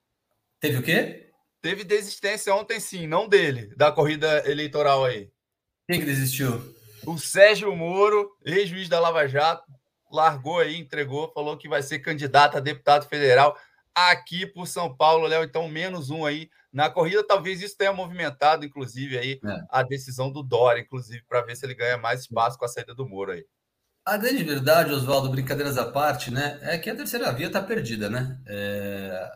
Teve 0.62 0.78
o 0.78 0.82
quê? 0.82 1.30
Teve 1.62 1.84
desistência 1.84 2.56
ontem 2.56 2.80
sim, 2.80 3.06
não 3.06 3.28
dele, 3.28 3.76
da 3.76 3.92
corrida 3.92 4.50
eleitoral 4.50 5.04
aí. 5.04 5.30
Quem 5.86 6.00
que 6.00 6.06
desistiu? 6.06 6.74
O 7.06 7.18
Sérgio 7.18 7.76
Moro, 7.76 8.32
ex-juiz 8.46 8.88
da 8.88 8.98
Lava 9.00 9.28
Jato, 9.28 9.70
largou 10.10 10.60
aí, 10.60 10.78
entregou, 10.78 11.32
falou 11.34 11.58
que 11.58 11.68
vai 11.68 11.84
ser 11.84 12.00
candidato 12.00 12.56
a 12.56 12.62
deputado 12.62 13.08
federal 13.10 13.58
aqui 13.94 14.46
por 14.46 14.68
São 14.68 14.96
Paulo, 14.96 15.28
Léo. 15.28 15.44
Então, 15.44 15.68
menos 15.68 16.10
um 16.10 16.26
aí 16.26 16.50
na 16.72 16.90
corrida. 16.90 17.28
Talvez 17.28 17.62
isso 17.62 17.76
tenha 17.76 17.92
movimentado, 17.92 18.66
inclusive, 18.66 19.18
aí 19.18 19.40
é. 19.44 19.58
a 19.70 19.84
decisão 19.84 20.32
do 20.32 20.42
Dória, 20.42 20.80
inclusive, 20.80 21.24
para 21.28 21.42
ver 21.42 21.58
se 21.58 21.66
ele 21.66 21.76
ganha 21.76 21.98
mais 21.98 22.22
espaço 22.22 22.58
com 22.58 22.64
a 22.64 22.70
saída 22.70 22.96
do 22.96 23.08
Moro 23.08 23.34
aí. 23.34 23.46
A 24.08 24.16
grande 24.16 24.42
verdade, 24.42 24.94
Oswaldo, 24.94 25.30
brincadeiras 25.30 25.78
à 25.78 25.84
parte, 25.84 26.32
né, 26.32 26.58
é 26.62 26.78
que 26.78 26.90
a 26.90 26.96
terceira 26.96 27.30
via 27.34 27.48
está 27.48 27.62
perdida, 27.62 28.10
né? 28.10 28.40
É, 28.46 29.30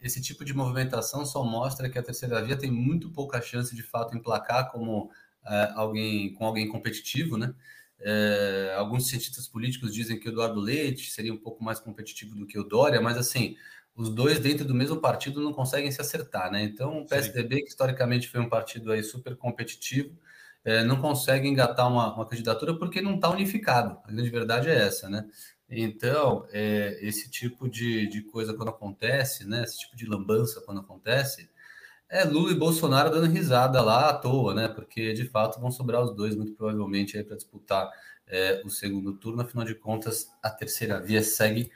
esse 0.00 0.18
tipo 0.22 0.46
de 0.46 0.54
movimentação 0.54 1.26
só 1.26 1.44
mostra 1.44 1.90
que 1.90 1.98
a 1.98 2.02
terceira 2.02 2.42
via 2.42 2.56
tem 2.56 2.70
muito 2.70 3.10
pouca 3.10 3.42
chance 3.42 3.76
de 3.76 3.82
fato 3.82 4.16
emplacar 4.16 4.72
como 4.72 5.10
é, 5.44 5.72
alguém 5.74 6.32
com 6.32 6.46
alguém 6.46 6.66
competitivo, 6.66 7.36
né? 7.36 7.54
É, 8.00 8.74
alguns 8.78 9.08
cientistas 9.10 9.46
políticos 9.46 9.92
dizem 9.92 10.18
que 10.18 10.26
o 10.26 10.32
Eduardo 10.32 10.58
Leite 10.58 11.10
seria 11.10 11.32
um 11.32 11.36
pouco 11.36 11.62
mais 11.62 11.78
competitivo 11.78 12.34
do 12.34 12.46
que 12.46 12.58
o 12.58 12.64
Dória, 12.64 13.02
mas 13.02 13.18
assim, 13.18 13.58
os 13.94 14.08
dois 14.08 14.40
dentro 14.40 14.64
do 14.64 14.74
mesmo 14.74 15.02
partido 15.02 15.38
não 15.38 15.52
conseguem 15.52 15.92
se 15.92 16.00
acertar, 16.00 16.50
né? 16.50 16.62
Então, 16.62 17.02
o 17.02 17.06
PSDB, 17.06 17.56
Sim. 17.56 17.62
que 17.64 17.68
historicamente 17.68 18.26
foi 18.30 18.40
um 18.40 18.48
partido 18.48 18.90
aí 18.90 19.02
super 19.02 19.36
competitivo, 19.36 20.18
é, 20.64 20.82
não 20.82 21.00
consegue 21.00 21.46
engatar 21.46 21.88
uma, 21.88 22.14
uma 22.14 22.26
candidatura 22.26 22.74
porque 22.78 23.02
não 23.02 23.16
está 23.16 23.28
unificado. 23.30 23.98
A 24.04 24.10
grande 24.10 24.30
verdade 24.30 24.68
é 24.68 24.74
essa, 24.74 25.08
né? 25.08 25.26
Então, 25.68 26.46
é, 26.52 26.98
esse 27.00 27.30
tipo 27.30 27.68
de, 27.68 28.06
de 28.08 28.22
coisa 28.22 28.54
quando 28.54 28.68
acontece, 28.68 29.46
né? 29.46 29.62
Esse 29.62 29.80
tipo 29.80 29.96
de 29.96 30.06
lambança 30.06 30.60
quando 30.62 30.80
acontece, 30.80 31.50
é 32.08 32.24
Lula 32.24 32.52
e 32.52 32.54
Bolsonaro 32.54 33.10
dando 33.10 33.26
risada 33.26 33.80
lá 33.82 34.10
à 34.10 34.14
toa, 34.14 34.54
né? 34.54 34.68
Porque 34.68 35.12
de 35.12 35.24
fato 35.28 35.60
vão 35.60 35.70
sobrar 35.70 36.02
os 36.02 36.14
dois, 36.14 36.36
muito 36.36 36.54
provavelmente, 36.54 37.16
aí 37.16 37.24
para 37.24 37.36
disputar 37.36 37.90
é, 38.26 38.62
o 38.64 38.70
segundo 38.70 39.14
turno. 39.14 39.42
Afinal 39.42 39.64
de 39.64 39.74
contas, 39.74 40.28
a 40.42 40.50
terceira 40.50 41.00
via 41.00 41.22
segue 41.22 41.70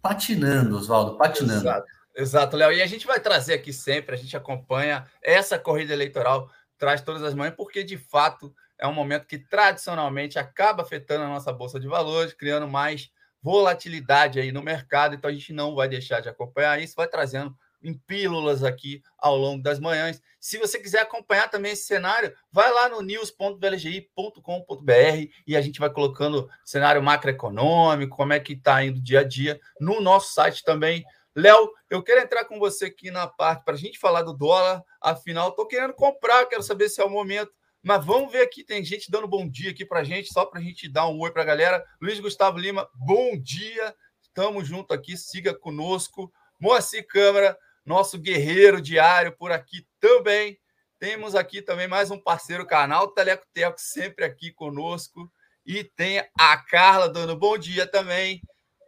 patinando, 0.00 0.76
Oswaldo, 0.76 1.16
patinando. 1.16 1.60
Exato, 1.60 1.86
exato 2.14 2.56
Léo. 2.56 2.72
E 2.72 2.82
a 2.82 2.86
gente 2.86 3.06
vai 3.06 3.20
trazer 3.20 3.54
aqui 3.54 3.72
sempre, 3.72 4.14
a 4.14 4.18
gente 4.18 4.36
acompanha 4.36 5.06
essa 5.22 5.58
corrida 5.58 5.92
eleitoral 5.92 6.50
traz 6.82 7.00
todas 7.00 7.22
as 7.22 7.32
manhãs, 7.32 7.54
porque 7.54 7.84
de 7.84 7.96
fato 7.96 8.52
é 8.76 8.88
um 8.88 8.92
momento 8.92 9.28
que 9.28 9.38
tradicionalmente 9.38 10.36
acaba 10.36 10.82
afetando 10.82 11.22
a 11.22 11.28
nossa 11.28 11.52
bolsa 11.52 11.78
de 11.78 11.86
valores, 11.86 12.34
criando 12.34 12.66
mais 12.66 13.08
volatilidade 13.40 14.40
aí 14.40 14.50
no 14.50 14.64
mercado. 14.64 15.14
Então 15.14 15.30
a 15.30 15.32
gente 15.32 15.52
não 15.52 15.76
vai 15.76 15.88
deixar 15.88 16.18
de 16.18 16.28
acompanhar 16.28 16.82
isso, 16.82 16.96
vai 16.96 17.06
trazendo 17.06 17.56
em 17.80 17.94
pílulas 17.94 18.64
aqui 18.64 19.00
ao 19.16 19.36
longo 19.36 19.62
das 19.62 19.78
manhãs. 19.78 20.20
Se 20.40 20.58
você 20.58 20.80
quiser 20.80 21.02
acompanhar 21.02 21.48
também 21.48 21.70
esse 21.70 21.84
cenário, 21.84 22.34
vai 22.50 22.72
lá 22.72 22.88
no 22.88 23.00
news.blgi.com.br 23.00 25.30
e 25.46 25.56
a 25.56 25.60
gente 25.60 25.78
vai 25.78 25.90
colocando 25.90 26.50
cenário 26.64 27.00
macroeconômico, 27.00 28.16
como 28.16 28.32
é 28.32 28.40
que 28.40 28.54
está 28.54 28.84
indo 28.84 29.00
dia 29.00 29.20
a 29.20 29.24
dia 29.24 29.60
no 29.78 30.00
nosso 30.00 30.34
site 30.34 30.64
também 30.64 31.04
Léo, 31.34 31.72
eu 31.88 32.02
quero 32.02 32.20
entrar 32.20 32.44
com 32.44 32.58
você 32.58 32.86
aqui 32.86 33.10
na 33.10 33.26
parte 33.26 33.64
para 33.64 33.74
a 33.74 33.78
gente 33.78 33.98
falar 33.98 34.22
do 34.22 34.34
dólar. 34.34 34.82
Afinal, 35.00 35.48
estou 35.48 35.66
querendo 35.66 35.94
comprar, 35.94 36.46
quero 36.46 36.62
saber 36.62 36.88
se 36.88 37.00
é 37.00 37.04
o 37.04 37.10
momento. 37.10 37.50
Mas 37.82 38.04
vamos 38.04 38.30
ver 38.30 38.42
aqui, 38.42 38.62
tem 38.62 38.84
gente 38.84 39.10
dando 39.10 39.26
bom 39.26 39.48
dia 39.48 39.70
aqui 39.70 39.84
para 39.84 40.00
a 40.00 40.04
gente, 40.04 40.32
só 40.32 40.44
para 40.44 40.60
a 40.60 40.62
gente 40.62 40.88
dar 40.88 41.08
um 41.08 41.18
oi 41.18 41.32
para 41.32 41.42
a 41.42 41.46
galera. 41.46 41.84
Luiz 42.00 42.20
Gustavo 42.20 42.58
Lima, 42.58 42.88
bom 42.94 43.36
dia. 43.36 43.94
Estamos 44.20 44.68
junto 44.68 44.92
aqui, 44.94 45.16
siga 45.16 45.54
conosco. 45.54 46.32
Moacir 46.60 47.06
Câmara, 47.06 47.58
nosso 47.84 48.18
guerreiro 48.18 48.80
diário 48.80 49.36
por 49.36 49.50
aqui 49.50 49.86
também. 49.98 50.60
Temos 50.98 51.34
aqui 51.34 51.60
também 51.60 51.88
mais 51.88 52.10
um 52.12 52.20
parceiro 52.20 52.64
canal, 52.64 53.08
Teleco 53.08 53.44
Teco, 53.52 53.80
sempre 53.80 54.24
aqui 54.24 54.52
conosco. 54.52 55.32
E 55.66 55.82
tem 55.82 56.20
a 56.38 56.56
Carla 56.56 57.08
dando 57.08 57.36
bom 57.36 57.58
dia 57.58 57.86
também. 57.86 58.40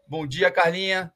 Bom 0.07 0.27
dia, 0.27 0.51
Carlinha. 0.51 1.13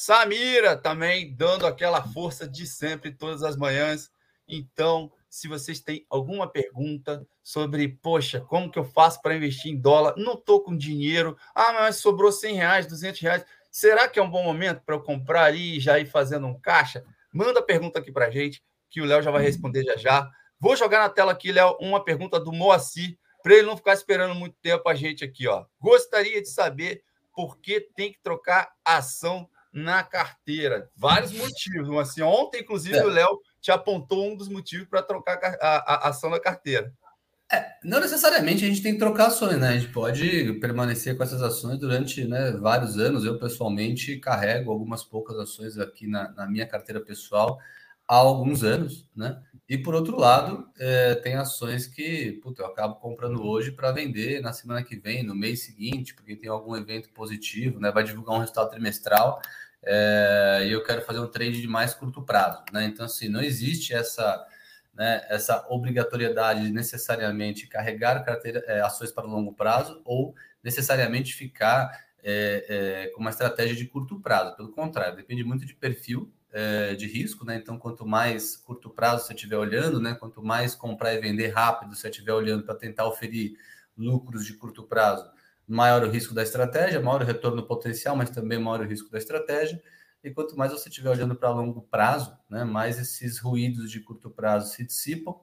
Samira 0.00 0.76
também 0.76 1.34
dando 1.34 1.66
aquela 1.66 2.00
força 2.00 2.48
de 2.48 2.68
sempre 2.68 3.10
todas 3.10 3.42
as 3.42 3.56
manhãs. 3.56 4.12
Então, 4.46 5.10
se 5.28 5.48
vocês 5.48 5.80
têm 5.80 6.06
alguma 6.08 6.48
pergunta 6.48 7.26
sobre, 7.42 7.88
poxa, 7.88 8.40
como 8.40 8.70
que 8.70 8.78
eu 8.78 8.84
faço 8.84 9.20
para 9.20 9.34
investir 9.34 9.72
em 9.72 9.76
dólar? 9.76 10.14
Não 10.16 10.34
estou 10.34 10.62
com 10.62 10.76
dinheiro. 10.76 11.36
Ah, 11.52 11.72
mas 11.72 11.96
sobrou 11.96 12.30
100 12.30 12.54
reais, 12.54 12.86
200 12.86 13.20
reais. 13.20 13.44
Será 13.72 14.06
que 14.06 14.20
é 14.20 14.22
um 14.22 14.30
bom 14.30 14.44
momento 14.44 14.82
para 14.86 14.94
eu 14.94 15.02
comprar 15.02 15.46
ali 15.46 15.78
e 15.78 15.80
já 15.80 15.98
ir 15.98 16.06
fazendo 16.06 16.46
um 16.46 16.56
caixa? 16.60 17.04
Manda 17.34 17.60
pergunta 17.60 17.98
aqui 17.98 18.12
para 18.12 18.26
a 18.26 18.30
gente, 18.30 18.62
que 18.88 19.00
o 19.00 19.04
Léo 19.04 19.20
já 19.20 19.32
vai 19.32 19.42
responder 19.42 19.82
já 19.82 19.96
já. 19.96 20.30
Vou 20.60 20.76
jogar 20.76 21.00
na 21.00 21.08
tela 21.08 21.32
aqui, 21.32 21.50
Léo, 21.50 21.76
uma 21.80 22.04
pergunta 22.04 22.38
do 22.38 22.52
Moacir, 22.52 23.18
para 23.42 23.54
ele 23.54 23.66
não 23.66 23.76
ficar 23.76 23.94
esperando 23.94 24.36
muito 24.36 24.54
tempo 24.62 24.88
a 24.88 24.94
gente 24.94 25.24
aqui. 25.24 25.48
ó. 25.48 25.66
Gostaria 25.80 26.40
de 26.40 26.48
saber 26.48 27.02
por 27.34 27.58
que 27.58 27.80
tem 27.80 28.12
que 28.12 28.22
trocar 28.22 28.70
ação 28.84 29.50
na 29.72 30.02
carteira. 30.02 30.90
Vários 30.96 31.32
motivos. 31.32 31.96
Assim, 31.98 32.22
ontem, 32.22 32.60
inclusive, 32.60 32.96
é. 32.96 33.04
o 33.04 33.08
Léo 33.08 33.40
te 33.60 33.70
apontou 33.70 34.30
um 34.30 34.36
dos 34.36 34.48
motivos 34.48 34.88
para 34.88 35.02
trocar 35.02 35.38
a, 35.60 35.94
a, 35.94 36.08
ação 36.08 36.30
na 36.30 36.40
carteira. 36.40 36.92
É, 37.50 37.64
não 37.82 37.98
necessariamente 37.98 38.64
a 38.64 38.68
gente 38.68 38.82
tem 38.82 38.92
que 38.92 38.98
trocar 38.98 39.28
ações, 39.28 39.58
né? 39.58 39.68
A 39.68 39.78
gente 39.78 39.90
pode 39.90 40.52
permanecer 40.60 41.16
com 41.16 41.22
essas 41.22 41.40
ações 41.40 41.78
durante 41.78 42.24
né, 42.26 42.52
vários 42.52 42.98
anos. 42.98 43.24
Eu, 43.24 43.38
pessoalmente, 43.38 44.18
carrego 44.18 44.70
algumas 44.70 45.02
poucas 45.02 45.38
ações 45.38 45.78
aqui 45.78 46.06
na, 46.06 46.30
na 46.32 46.46
minha 46.46 46.66
carteira 46.66 47.00
pessoal 47.00 47.58
há 48.08 48.16
alguns 48.16 48.64
anos, 48.64 49.06
né? 49.14 49.40
E 49.68 49.76
por 49.76 49.94
outro 49.94 50.18
lado, 50.18 50.66
é, 50.78 51.14
tem 51.16 51.34
ações 51.34 51.86
que 51.86 52.32
puta, 52.42 52.62
eu 52.62 52.66
acabo 52.66 52.94
comprando 52.96 53.44
hoje 53.44 53.70
para 53.70 53.92
vender 53.92 54.40
na 54.40 54.52
semana 54.52 54.82
que 54.82 54.96
vem, 54.96 55.22
no 55.22 55.34
mês 55.34 55.62
seguinte, 55.62 56.14
porque 56.14 56.34
tem 56.34 56.48
algum 56.48 56.74
evento 56.74 57.10
positivo, 57.10 57.78
né? 57.78 57.92
Vai 57.92 58.02
divulgar 58.02 58.36
um 58.36 58.40
resultado 58.40 58.70
trimestral 58.70 59.42
é, 59.84 60.64
e 60.66 60.72
eu 60.72 60.82
quero 60.82 61.02
fazer 61.02 61.20
um 61.20 61.28
trade 61.28 61.60
de 61.60 61.68
mais 61.68 61.92
curto 61.94 62.22
prazo, 62.22 62.62
né? 62.72 62.86
Então, 62.86 63.04
assim, 63.04 63.28
não 63.28 63.42
existe 63.42 63.92
essa, 63.92 64.46
né, 64.94 65.24
essa 65.28 65.66
obrigatoriedade 65.68 66.62
de 66.62 66.72
necessariamente 66.72 67.66
carregar 67.66 68.24
carteira, 68.24 68.64
é, 68.66 68.80
ações 68.80 69.12
para 69.12 69.24
longo 69.26 69.52
prazo 69.52 70.00
ou 70.04 70.34
necessariamente 70.64 71.34
ficar 71.34 72.08
é, 72.22 73.06
é 73.06 73.08
com 73.08 73.20
uma 73.20 73.30
estratégia 73.30 73.76
de 73.76 73.86
curto 73.86 74.18
prazo. 74.20 74.56
Pelo 74.56 74.72
contrário, 74.72 75.16
depende 75.16 75.44
muito 75.44 75.66
de 75.66 75.74
perfil 75.74 76.32
é, 76.58 76.96
de 76.96 77.06
risco, 77.06 77.44
né? 77.44 77.54
Então, 77.54 77.78
quanto 77.78 78.04
mais 78.04 78.56
curto 78.56 78.90
prazo 78.90 79.24
você 79.24 79.32
estiver 79.32 79.56
olhando, 79.56 80.00
né? 80.00 80.16
Quanto 80.16 80.42
mais 80.42 80.74
comprar 80.74 81.14
e 81.14 81.20
vender 81.20 81.50
rápido 81.50 81.94
você 81.94 82.08
estiver 82.08 82.32
olhando 82.32 82.64
para 82.64 82.74
tentar 82.74 83.06
oferir 83.06 83.56
lucros 83.96 84.44
de 84.44 84.54
curto 84.54 84.82
prazo, 84.82 85.30
maior 85.68 86.02
o 86.02 86.10
risco 86.10 86.34
da 86.34 86.42
estratégia, 86.42 87.00
maior 87.00 87.22
o 87.22 87.24
retorno 87.24 87.62
potencial, 87.62 88.16
mas 88.16 88.30
também 88.30 88.58
maior 88.58 88.80
o 88.80 88.88
risco 88.88 89.08
da 89.08 89.18
estratégia. 89.18 89.80
E 90.24 90.32
quanto 90.32 90.58
mais 90.58 90.72
você 90.72 90.88
estiver 90.88 91.10
olhando 91.10 91.36
para 91.36 91.48
longo 91.50 91.82
prazo, 91.82 92.36
né? 92.50 92.64
Mais 92.64 92.98
esses 92.98 93.38
ruídos 93.38 93.88
de 93.88 94.00
curto 94.00 94.28
prazo 94.28 94.74
se 94.74 94.84
dissipam 94.84 95.36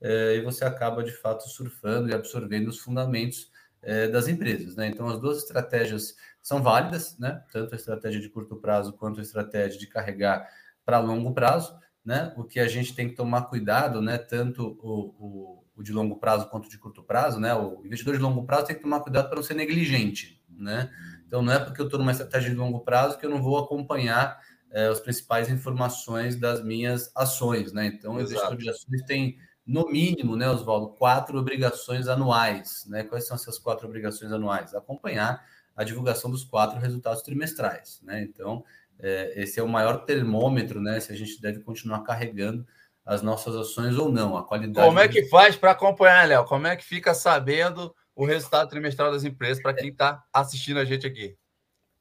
é, 0.00 0.36
e 0.36 0.40
você 0.40 0.64
acaba 0.64 1.02
de 1.02 1.10
fato 1.10 1.48
surfando 1.48 2.08
e 2.08 2.14
absorvendo 2.14 2.68
os 2.68 2.78
fundamentos 2.78 3.50
é, 3.82 4.06
das 4.06 4.28
empresas, 4.28 4.76
né? 4.76 4.86
Então, 4.86 5.08
as 5.08 5.18
duas 5.20 5.38
estratégias 5.38 6.14
são 6.40 6.62
válidas, 6.62 7.18
né? 7.18 7.42
Tanto 7.52 7.72
a 7.74 7.76
estratégia 7.76 8.20
de 8.20 8.28
curto 8.28 8.54
prazo 8.54 8.92
quanto 8.92 9.18
a 9.18 9.22
estratégia 9.22 9.80
de 9.80 9.88
carregar 9.88 10.48
para 10.90 10.98
longo 10.98 11.32
prazo, 11.32 11.78
né? 12.04 12.32
O 12.36 12.42
que 12.42 12.58
a 12.58 12.66
gente 12.66 12.92
tem 12.96 13.08
que 13.08 13.14
tomar 13.14 13.42
cuidado, 13.42 14.02
né? 14.02 14.18
Tanto 14.18 14.76
o, 14.82 15.14
o, 15.18 15.64
o, 15.76 15.82
de 15.84 15.92
longo 15.92 16.16
prazo 16.16 16.48
quanto 16.48 16.68
de 16.68 16.76
curto 16.76 17.00
prazo, 17.00 17.38
né? 17.38 17.54
O 17.54 17.80
investidor 17.86 18.16
de 18.16 18.20
longo 18.20 18.44
prazo 18.44 18.66
tem 18.66 18.74
que 18.74 18.82
tomar 18.82 18.98
cuidado 18.98 19.28
para 19.28 19.36
não 19.36 19.42
ser 19.42 19.54
negligente, 19.54 20.42
né? 20.48 20.90
Então 21.24 21.42
não 21.42 21.52
é 21.52 21.60
porque 21.60 21.80
eu 21.80 21.84
estou 21.84 22.00
numa 22.00 22.10
estratégia 22.10 22.50
de 22.50 22.56
longo 22.56 22.80
prazo 22.80 23.16
que 23.18 23.24
eu 23.24 23.30
não 23.30 23.40
vou 23.40 23.56
acompanhar 23.56 24.40
é, 24.72 24.88
as 24.88 24.98
principais 24.98 25.48
informações 25.48 26.34
das 26.34 26.64
minhas 26.64 27.12
ações, 27.14 27.72
né? 27.72 27.86
Então 27.86 28.16
o 28.16 28.20
investidor 28.20 28.56
de 28.56 28.68
ações 28.68 29.02
tem 29.06 29.38
no 29.64 29.88
mínimo, 29.88 30.34
né, 30.34 30.50
Oswaldo, 30.50 30.88
quatro 30.88 31.38
obrigações 31.38 32.08
anuais, 32.08 32.84
né? 32.88 33.04
Quais 33.04 33.28
são 33.28 33.36
essas 33.36 33.60
quatro 33.60 33.86
obrigações 33.86 34.32
anuais? 34.32 34.74
Acompanhar 34.74 35.40
a 35.76 35.84
divulgação 35.84 36.30
dos 36.30 36.44
quatro 36.44 36.78
resultados 36.78 37.22
trimestrais. 37.22 38.00
Né? 38.02 38.22
Então, 38.22 38.62
é, 39.02 39.42
esse 39.42 39.58
é 39.58 39.62
o 39.62 39.68
maior 39.68 40.04
termômetro, 40.04 40.80
né? 40.80 41.00
Se 41.00 41.12
a 41.12 41.16
gente 41.16 41.40
deve 41.40 41.60
continuar 41.60 42.00
carregando 42.02 42.66
as 43.04 43.22
nossas 43.22 43.56
ações 43.56 43.96
ou 43.96 44.10
não, 44.10 44.36
a 44.36 44.44
qualidade. 44.44 44.86
Como 44.86 44.98
é 44.98 45.08
que 45.08 45.26
faz 45.26 45.56
para 45.56 45.72
acompanhar, 45.72 46.28
Léo? 46.28 46.44
Como 46.44 46.66
é 46.66 46.76
que 46.76 46.84
fica 46.84 47.14
sabendo 47.14 47.94
o 48.14 48.24
resultado 48.24 48.68
trimestral 48.68 49.10
das 49.10 49.24
empresas 49.24 49.62
para 49.62 49.74
quem 49.74 49.88
está 49.88 50.22
assistindo 50.32 50.78
a 50.78 50.84
gente 50.84 51.06
aqui? 51.06 51.36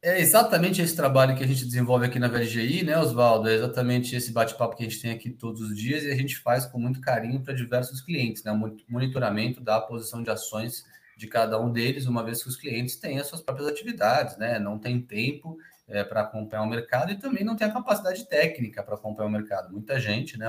É 0.02 0.22
exatamente 0.22 0.82
esse 0.82 0.96
trabalho 0.96 1.36
que 1.36 1.44
a 1.44 1.48
gente 1.48 1.66
desenvolve 1.66 2.06
aqui 2.06 2.20
na 2.20 2.30
VLGI, 2.30 2.84
né, 2.84 2.98
Oswaldo? 2.98 3.50
É 3.50 3.56
exatamente 3.56 4.16
esse 4.16 4.32
bate-papo 4.32 4.76
que 4.78 4.84
a 4.84 4.90
gente 4.90 5.02
tem 5.02 5.12
aqui 5.12 5.30
todos 5.30 5.62
os 5.62 5.76
dias 5.76 6.04
e 6.04 6.12
a 6.12 6.16
gente 6.16 6.38
faz 6.38 6.66
com 6.66 6.80
muito 6.80 7.02
carinho 7.02 7.42
para 7.42 7.54
diversos 7.54 8.00
clientes, 8.02 8.44
né? 8.44 8.54
Monitoramento 8.88 9.60
da 9.60 9.82
posição 9.82 10.24
de 10.24 10.30
ações 10.30 10.86
de 11.18 11.28
cada 11.28 11.60
um 11.60 11.70
deles, 11.70 12.06
uma 12.06 12.24
vez 12.24 12.42
que 12.42 12.48
os 12.48 12.56
clientes 12.56 12.96
têm 12.96 13.20
as 13.20 13.28
suas 13.28 13.42
próprias 13.42 13.68
atividades, 13.68 14.38
né? 14.38 14.58
Não 14.58 14.80
tem 14.80 15.02
tempo 15.02 15.58
é, 15.90 16.04
para 16.04 16.22
acompanhar 16.22 16.64
o 16.64 16.70
mercado 16.70 17.12
e 17.12 17.18
também 17.18 17.44
não 17.44 17.56
tem 17.56 17.68
a 17.68 17.72
capacidade 17.72 18.28
técnica 18.28 18.84
para 18.84 18.96
acompanhar 18.96 19.28
o 19.28 19.32
mercado. 19.32 19.74
Muita 19.74 20.00
gente, 20.00 20.38
né? 20.38 20.48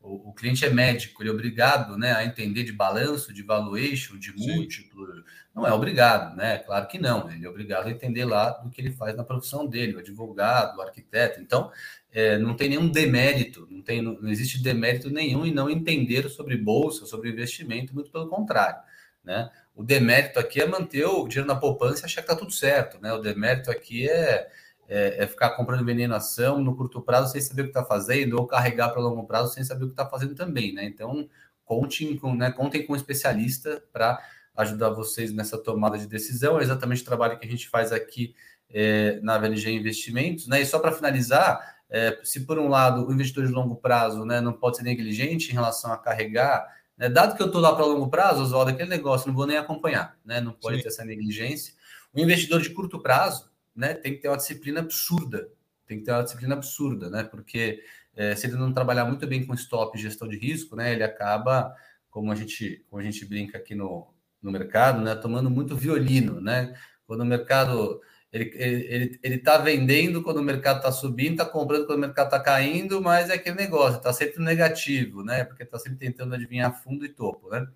O, 0.00 0.30
o, 0.30 0.32
cliente 0.32 0.64
é 0.64 0.70
médico, 0.70 1.22
ele 1.22 1.30
é 1.30 1.32
obrigado 1.32 1.96
né, 1.96 2.12
a 2.12 2.24
entender 2.24 2.64
de 2.64 2.72
balanço, 2.72 3.32
de 3.32 3.42
valuation, 3.42 4.18
de 4.18 4.32
múltiplo. 4.36 5.06
Sim. 5.06 5.22
Não 5.54 5.64
é 5.64 5.72
obrigado, 5.72 6.34
né? 6.34 6.58
Claro 6.58 6.88
que 6.88 6.98
não. 6.98 7.30
Ele 7.30 7.46
é 7.46 7.48
obrigado 7.48 7.86
a 7.86 7.90
entender 7.90 8.24
lá 8.24 8.50
do 8.50 8.68
que 8.68 8.80
ele 8.80 8.90
faz 8.90 9.16
na 9.16 9.22
profissão 9.22 9.64
dele, 9.64 9.94
o 9.94 10.00
advogado, 10.00 10.76
o 10.76 10.82
arquiteto. 10.82 11.40
Então, 11.40 11.70
é, 12.10 12.36
não 12.36 12.56
tem 12.56 12.70
nenhum 12.70 12.88
demérito, 12.88 13.68
não, 13.70 13.82
tem, 13.82 14.02
não 14.02 14.28
existe 14.28 14.60
demérito 14.60 15.08
nenhum 15.08 15.46
em 15.46 15.54
não 15.54 15.70
entender 15.70 16.28
sobre 16.28 16.56
bolsa, 16.56 17.06
sobre 17.06 17.30
investimento, 17.30 17.94
muito 17.94 18.10
pelo 18.10 18.28
contrário. 18.28 18.82
Né? 19.22 19.48
O 19.74 19.84
demérito 19.84 20.40
aqui 20.40 20.60
é 20.60 20.66
manter 20.66 21.06
o 21.06 21.28
dinheiro 21.28 21.46
na 21.46 21.54
poupança 21.54 22.02
e 22.02 22.04
achar 22.06 22.22
que 22.22 22.30
está 22.30 22.36
tudo 22.36 22.52
certo. 22.52 23.00
Né? 23.00 23.12
O 23.12 23.18
demérito 23.18 23.70
aqui 23.70 24.08
é 24.08 24.50
é, 24.92 25.24
é, 25.24 25.26
ficar 25.26 25.50
comprando 25.50 25.86
veneno 25.86 26.14
ação 26.14 26.60
no 26.60 26.76
curto 26.76 27.00
prazo 27.00 27.32
sem 27.32 27.40
saber 27.40 27.62
o 27.62 27.64
que 27.64 27.70
está 27.70 27.82
fazendo, 27.82 28.34
ou 28.38 28.46
carregar 28.46 28.90
para 28.90 29.00
longo 29.00 29.24
prazo 29.26 29.54
sem 29.54 29.64
saber 29.64 29.84
o 29.84 29.86
que 29.86 29.94
está 29.94 30.04
fazendo 30.04 30.34
também, 30.34 30.74
né? 30.74 30.84
Então, 30.84 31.26
contem 31.64 32.14
com, 32.18 32.34
né, 32.34 32.50
contem 32.50 32.86
com 32.86 32.92
um 32.92 32.96
especialista 32.96 33.82
para 33.90 34.22
ajudar 34.54 34.90
vocês 34.90 35.32
nessa 35.32 35.56
tomada 35.56 35.96
de 35.96 36.06
decisão. 36.06 36.60
É 36.60 36.62
exatamente 36.62 37.00
o 37.00 37.06
trabalho 37.06 37.38
que 37.38 37.46
a 37.46 37.50
gente 37.50 37.70
faz 37.70 37.90
aqui 37.90 38.34
é, 38.68 39.18
na 39.22 39.38
VLG 39.38 39.70
Investimentos, 39.70 40.46
né? 40.46 40.60
E 40.60 40.66
só 40.66 40.78
para 40.78 40.92
finalizar, 40.92 41.76
é, 41.88 42.20
se 42.22 42.40
por 42.40 42.58
um 42.58 42.68
lado 42.68 43.08
o 43.08 43.12
investidor 43.14 43.46
de 43.46 43.52
longo 43.52 43.76
prazo 43.76 44.26
né, 44.26 44.42
não 44.42 44.52
pode 44.52 44.76
ser 44.76 44.82
negligente 44.82 45.50
em 45.50 45.54
relação 45.54 45.90
a 45.90 45.96
carregar, 45.96 46.66
né, 46.98 47.08
dado 47.08 47.34
que 47.34 47.42
eu 47.42 47.46
estou 47.46 47.62
lá 47.62 47.74
para 47.74 47.86
longo 47.86 48.08
prazo, 48.10 48.42
Oswaldo, 48.42 48.72
aquele 48.72 48.90
negócio 48.90 49.26
não 49.28 49.34
vou 49.34 49.46
nem 49.46 49.56
acompanhar, 49.56 50.18
né? 50.22 50.38
Não 50.38 50.52
pode 50.52 50.76
Sim. 50.76 50.82
ter 50.82 50.88
essa 50.88 51.04
negligência. 51.04 51.72
O 52.12 52.20
investidor 52.20 52.60
de 52.60 52.68
curto 52.68 53.00
prazo, 53.00 53.51
né, 53.74 53.94
tem 53.94 54.14
que 54.14 54.20
ter 54.20 54.28
uma 54.28 54.36
disciplina 54.36 54.80
absurda. 54.80 55.48
Tem 55.86 55.98
que 55.98 56.04
ter 56.04 56.12
uma 56.12 56.22
disciplina 56.22 56.54
absurda, 56.54 57.10
né? 57.10 57.24
Porque 57.24 57.82
é, 58.14 58.34
se 58.34 58.46
ele 58.46 58.56
não 58.56 58.72
trabalhar 58.72 59.04
muito 59.04 59.26
bem 59.26 59.44
com 59.44 59.54
stop 59.54 59.96
e 59.96 60.00
gestão 60.00 60.28
de 60.28 60.36
risco, 60.36 60.76
né, 60.76 60.92
ele 60.92 61.02
acaba, 61.02 61.74
como 62.10 62.30
a 62.30 62.34
gente, 62.34 62.84
como 62.88 63.00
a 63.00 63.04
gente 63.04 63.24
brinca 63.24 63.58
aqui 63.58 63.74
no, 63.74 64.12
no 64.40 64.50
mercado, 64.50 65.00
né, 65.02 65.14
tomando 65.14 65.50
muito 65.50 65.76
violino, 65.76 66.40
né? 66.40 66.74
Quando 67.06 67.22
o 67.22 67.26
mercado 67.26 68.00
ele 68.32 68.50
ele 68.56 69.20
ele 69.22 69.34
está 69.36 69.58
vendendo 69.58 70.22
quando 70.22 70.38
o 70.38 70.42
mercado 70.42 70.78
está 70.78 70.90
subindo, 70.90 71.32
está 71.32 71.44
comprando 71.44 71.86
quando 71.86 71.98
o 71.98 72.00
mercado 72.00 72.26
está 72.26 72.40
caindo, 72.40 73.02
mas 73.02 73.28
é 73.28 73.34
aquele 73.34 73.56
negócio, 73.56 73.98
está 73.98 74.12
sempre 74.12 74.42
negativo, 74.42 75.22
né? 75.22 75.44
Porque 75.44 75.62
está 75.62 75.78
sempre 75.78 75.98
tentando 75.98 76.34
adivinhar 76.34 76.82
fundo 76.82 77.04
e 77.04 77.10
topo, 77.10 77.50
né? 77.50 77.66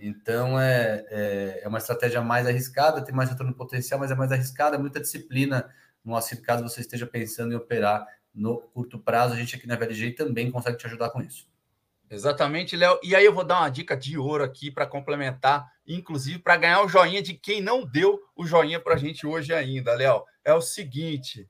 Então 0.00 0.58
é, 0.58 1.04
é, 1.10 1.60
é, 1.62 1.68
uma 1.68 1.78
estratégia 1.78 2.22
mais 2.22 2.46
arriscada, 2.46 3.04
tem 3.04 3.14
mais 3.14 3.28
retorno 3.28 3.54
potencial, 3.54 4.00
mas 4.00 4.10
é 4.10 4.14
mais 4.14 4.32
arriscada, 4.32 4.78
muita 4.78 5.00
disciplina. 5.00 5.68
No 6.02 6.14
auxílio, 6.14 6.42
caso 6.42 6.62
você 6.62 6.80
esteja 6.80 7.06
pensando 7.06 7.52
em 7.52 7.56
operar 7.56 8.06
no 8.34 8.58
curto 8.58 8.98
prazo, 8.98 9.34
a 9.34 9.36
gente 9.36 9.56
aqui 9.56 9.66
na 9.66 9.76
VLG 9.76 10.12
também 10.12 10.50
consegue 10.50 10.78
te 10.78 10.86
ajudar 10.86 11.10
com 11.10 11.20
isso. 11.20 11.46
Exatamente, 12.08 12.76
Léo. 12.76 12.98
E 13.02 13.14
aí 13.14 13.24
eu 13.24 13.32
vou 13.32 13.44
dar 13.44 13.60
uma 13.60 13.68
dica 13.68 13.96
de 13.96 14.18
ouro 14.18 14.42
aqui 14.42 14.70
para 14.70 14.86
complementar, 14.86 15.70
inclusive 15.86 16.38
para 16.38 16.56
ganhar 16.56 16.82
o 16.82 16.88
joinha 16.88 17.22
de 17.22 17.34
quem 17.34 17.60
não 17.60 17.84
deu 17.84 18.20
o 18.34 18.44
joinha 18.46 18.80
para 18.80 18.94
a 18.94 18.98
gente 18.98 19.26
hoje 19.26 19.52
ainda, 19.52 19.94
Léo. 19.94 20.24
É 20.44 20.52
o 20.52 20.60
seguinte: 20.60 21.48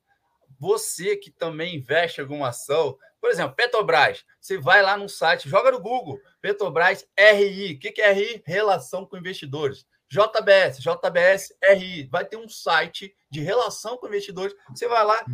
você 0.59 1.17
que 1.17 1.31
também 1.31 1.77
investe 1.77 2.21
alguma 2.21 2.49
ação, 2.49 2.99
por 3.21 3.31
exemplo, 3.31 3.55
Petrobras, 3.55 4.25
você 4.41 4.57
vai 4.59 4.83
lá 4.83 4.97
no 4.97 5.09
site, 5.09 5.49
joga 5.49 5.71
no 5.71 5.81
Google, 5.81 6.19
Petrobras 6.41 7.07
RI. 7.19 7.75
O 7.75 7.79
que 7.79 8.01
é 8.01 8.13
RI? 8.13 8.43
Relação 8.47 9.05
com 9.05 9.17
investidores. 9.17 9.87
JBS, 10.11 10.81
JBS 10.81 11.55
RI. 11.63 12.09
Vai 12.11 12.25
ter 12.25 12.37
um 12.37 12.49
site 12.49 13.15
de 13.31 13.41
relação 13.41 13.97
com 13.97 14.09
investidores. 14.09 14.55
Você 14.71 14.89
vai 14.89 15.05
lá 15.05 15.25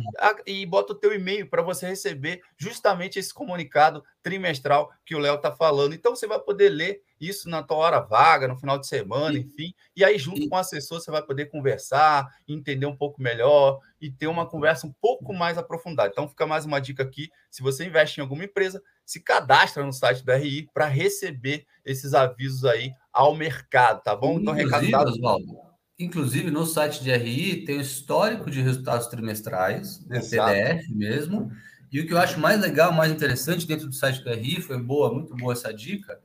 e 0.45 0.63
bota 0.67 0.93
o 0.93 0.95
teu 0.95 1.13
e-mail 1.13 1.49
para 1.49 1.63
você 1.63 1.87
receber 1.87 2.41
justamente 2.55 3.17
esse 3.17 3.33
comunicado 3.33 4.03
trimestral 4.21 4.91
que 5.03 5.15
o 5.15 5.19
Léo 5.19 5.35
está 5.35 5.51
falando. 5.51 5.95
Então 5.95 6.15
você 6.15 6.27
vai 6.27 6.39
poder 6.39 6.69
ler 6.69 7.01
isso 7.19 7.49
na 7.49 7.63
tua 7.63 7.77
hora 7.77 7.99
vaga, 7.99 8.47
no 8.47 8.55
final 8.55 8.77
de 8.77 8.85
semana, 8.85 9.37
enfim. 9.37 9.73
E 9.95 10.05
aí, 10.05 10.19
junto 10.19 10.47
com 10.47 10.55
o 10.55 10.59
assessor, 10.59 11.01
você 11.01 11.09
vai 11.09 11.23
poder 11.23 11.47
conversar, 11.47 12.27
entender 12.47 12.85
um 12.85 12.95
pouco 12.95 13.19
melhor 13.19 13.79
e 13.99 14.11
ter 14.11 14.27
uma 14.27 14.47
conversa 14.47 14.85
um 14.85 14.93
pouco 15.01 15.33
mais 15.33 15.57
aprofundada. 15.57 16.09
Então, 16.11 16.29
fica 16.29 16.45
mais 16.45 16.65
uma 16.65 16.79
dica 16.79 17.01
aqui. 17.01 17.31
Se 17.49 17.63
você 17.63 17.85
investe 17.85 18.19
em 18.19 18.21
alguma 18.21 18.45
empresa, 18.45 18.81
se 19.03 19.19
cadastra 19.19 19.83
no 19.83 19.91
site 19.91 20.23
da 20.23 20.35
RI 20.35 20.69
para 20.71 20.85
receber 20.85 21.65
esses 21.83 22.13
avisos 22.13 22.65
aí 22.65 22.91
ao 23.17 23.35
mercado, 23.35 24.03
tá 24.03 24.15
bom? 24.15 24.39
Então, 24.39 24.53
recado 24.53 25.09
Oswaldo, 25.09 25.57
Inclusive, 25.99 26.51
no 26.51 26.63
site 26.67 27.03
de 27.03 27.11
RI 27.11 27.65
tem 27.65 27.79
o 27.79 27.81
histórico 27.81 28.51
de 28.51 28.61
resultados 28.61 29.07
trimestrais. 29.07 29.97
PDF 30.07 30.87
mesmo. 30.91 31.51
E 31.91 31.99
o 31.99 32.05
que 32.05 32.13
eu 32.13 32.19
acho 32.19 32.39
mais 32.39 32.61
legal, 32.61 32.91
mais 32.91 33.11
interessante 33.11 33.65
dentro 33.65 33.87
do 33.87 33.95
site 33.95 34.23
do 34.23 34.29
RI, 34.31 34.61
foi 34.61 34.77
boa, 34.77 35.11
muito 35.11 35.35
boa 35.35 35.53
essa 35.53 35.73
dica, 35.73 36.19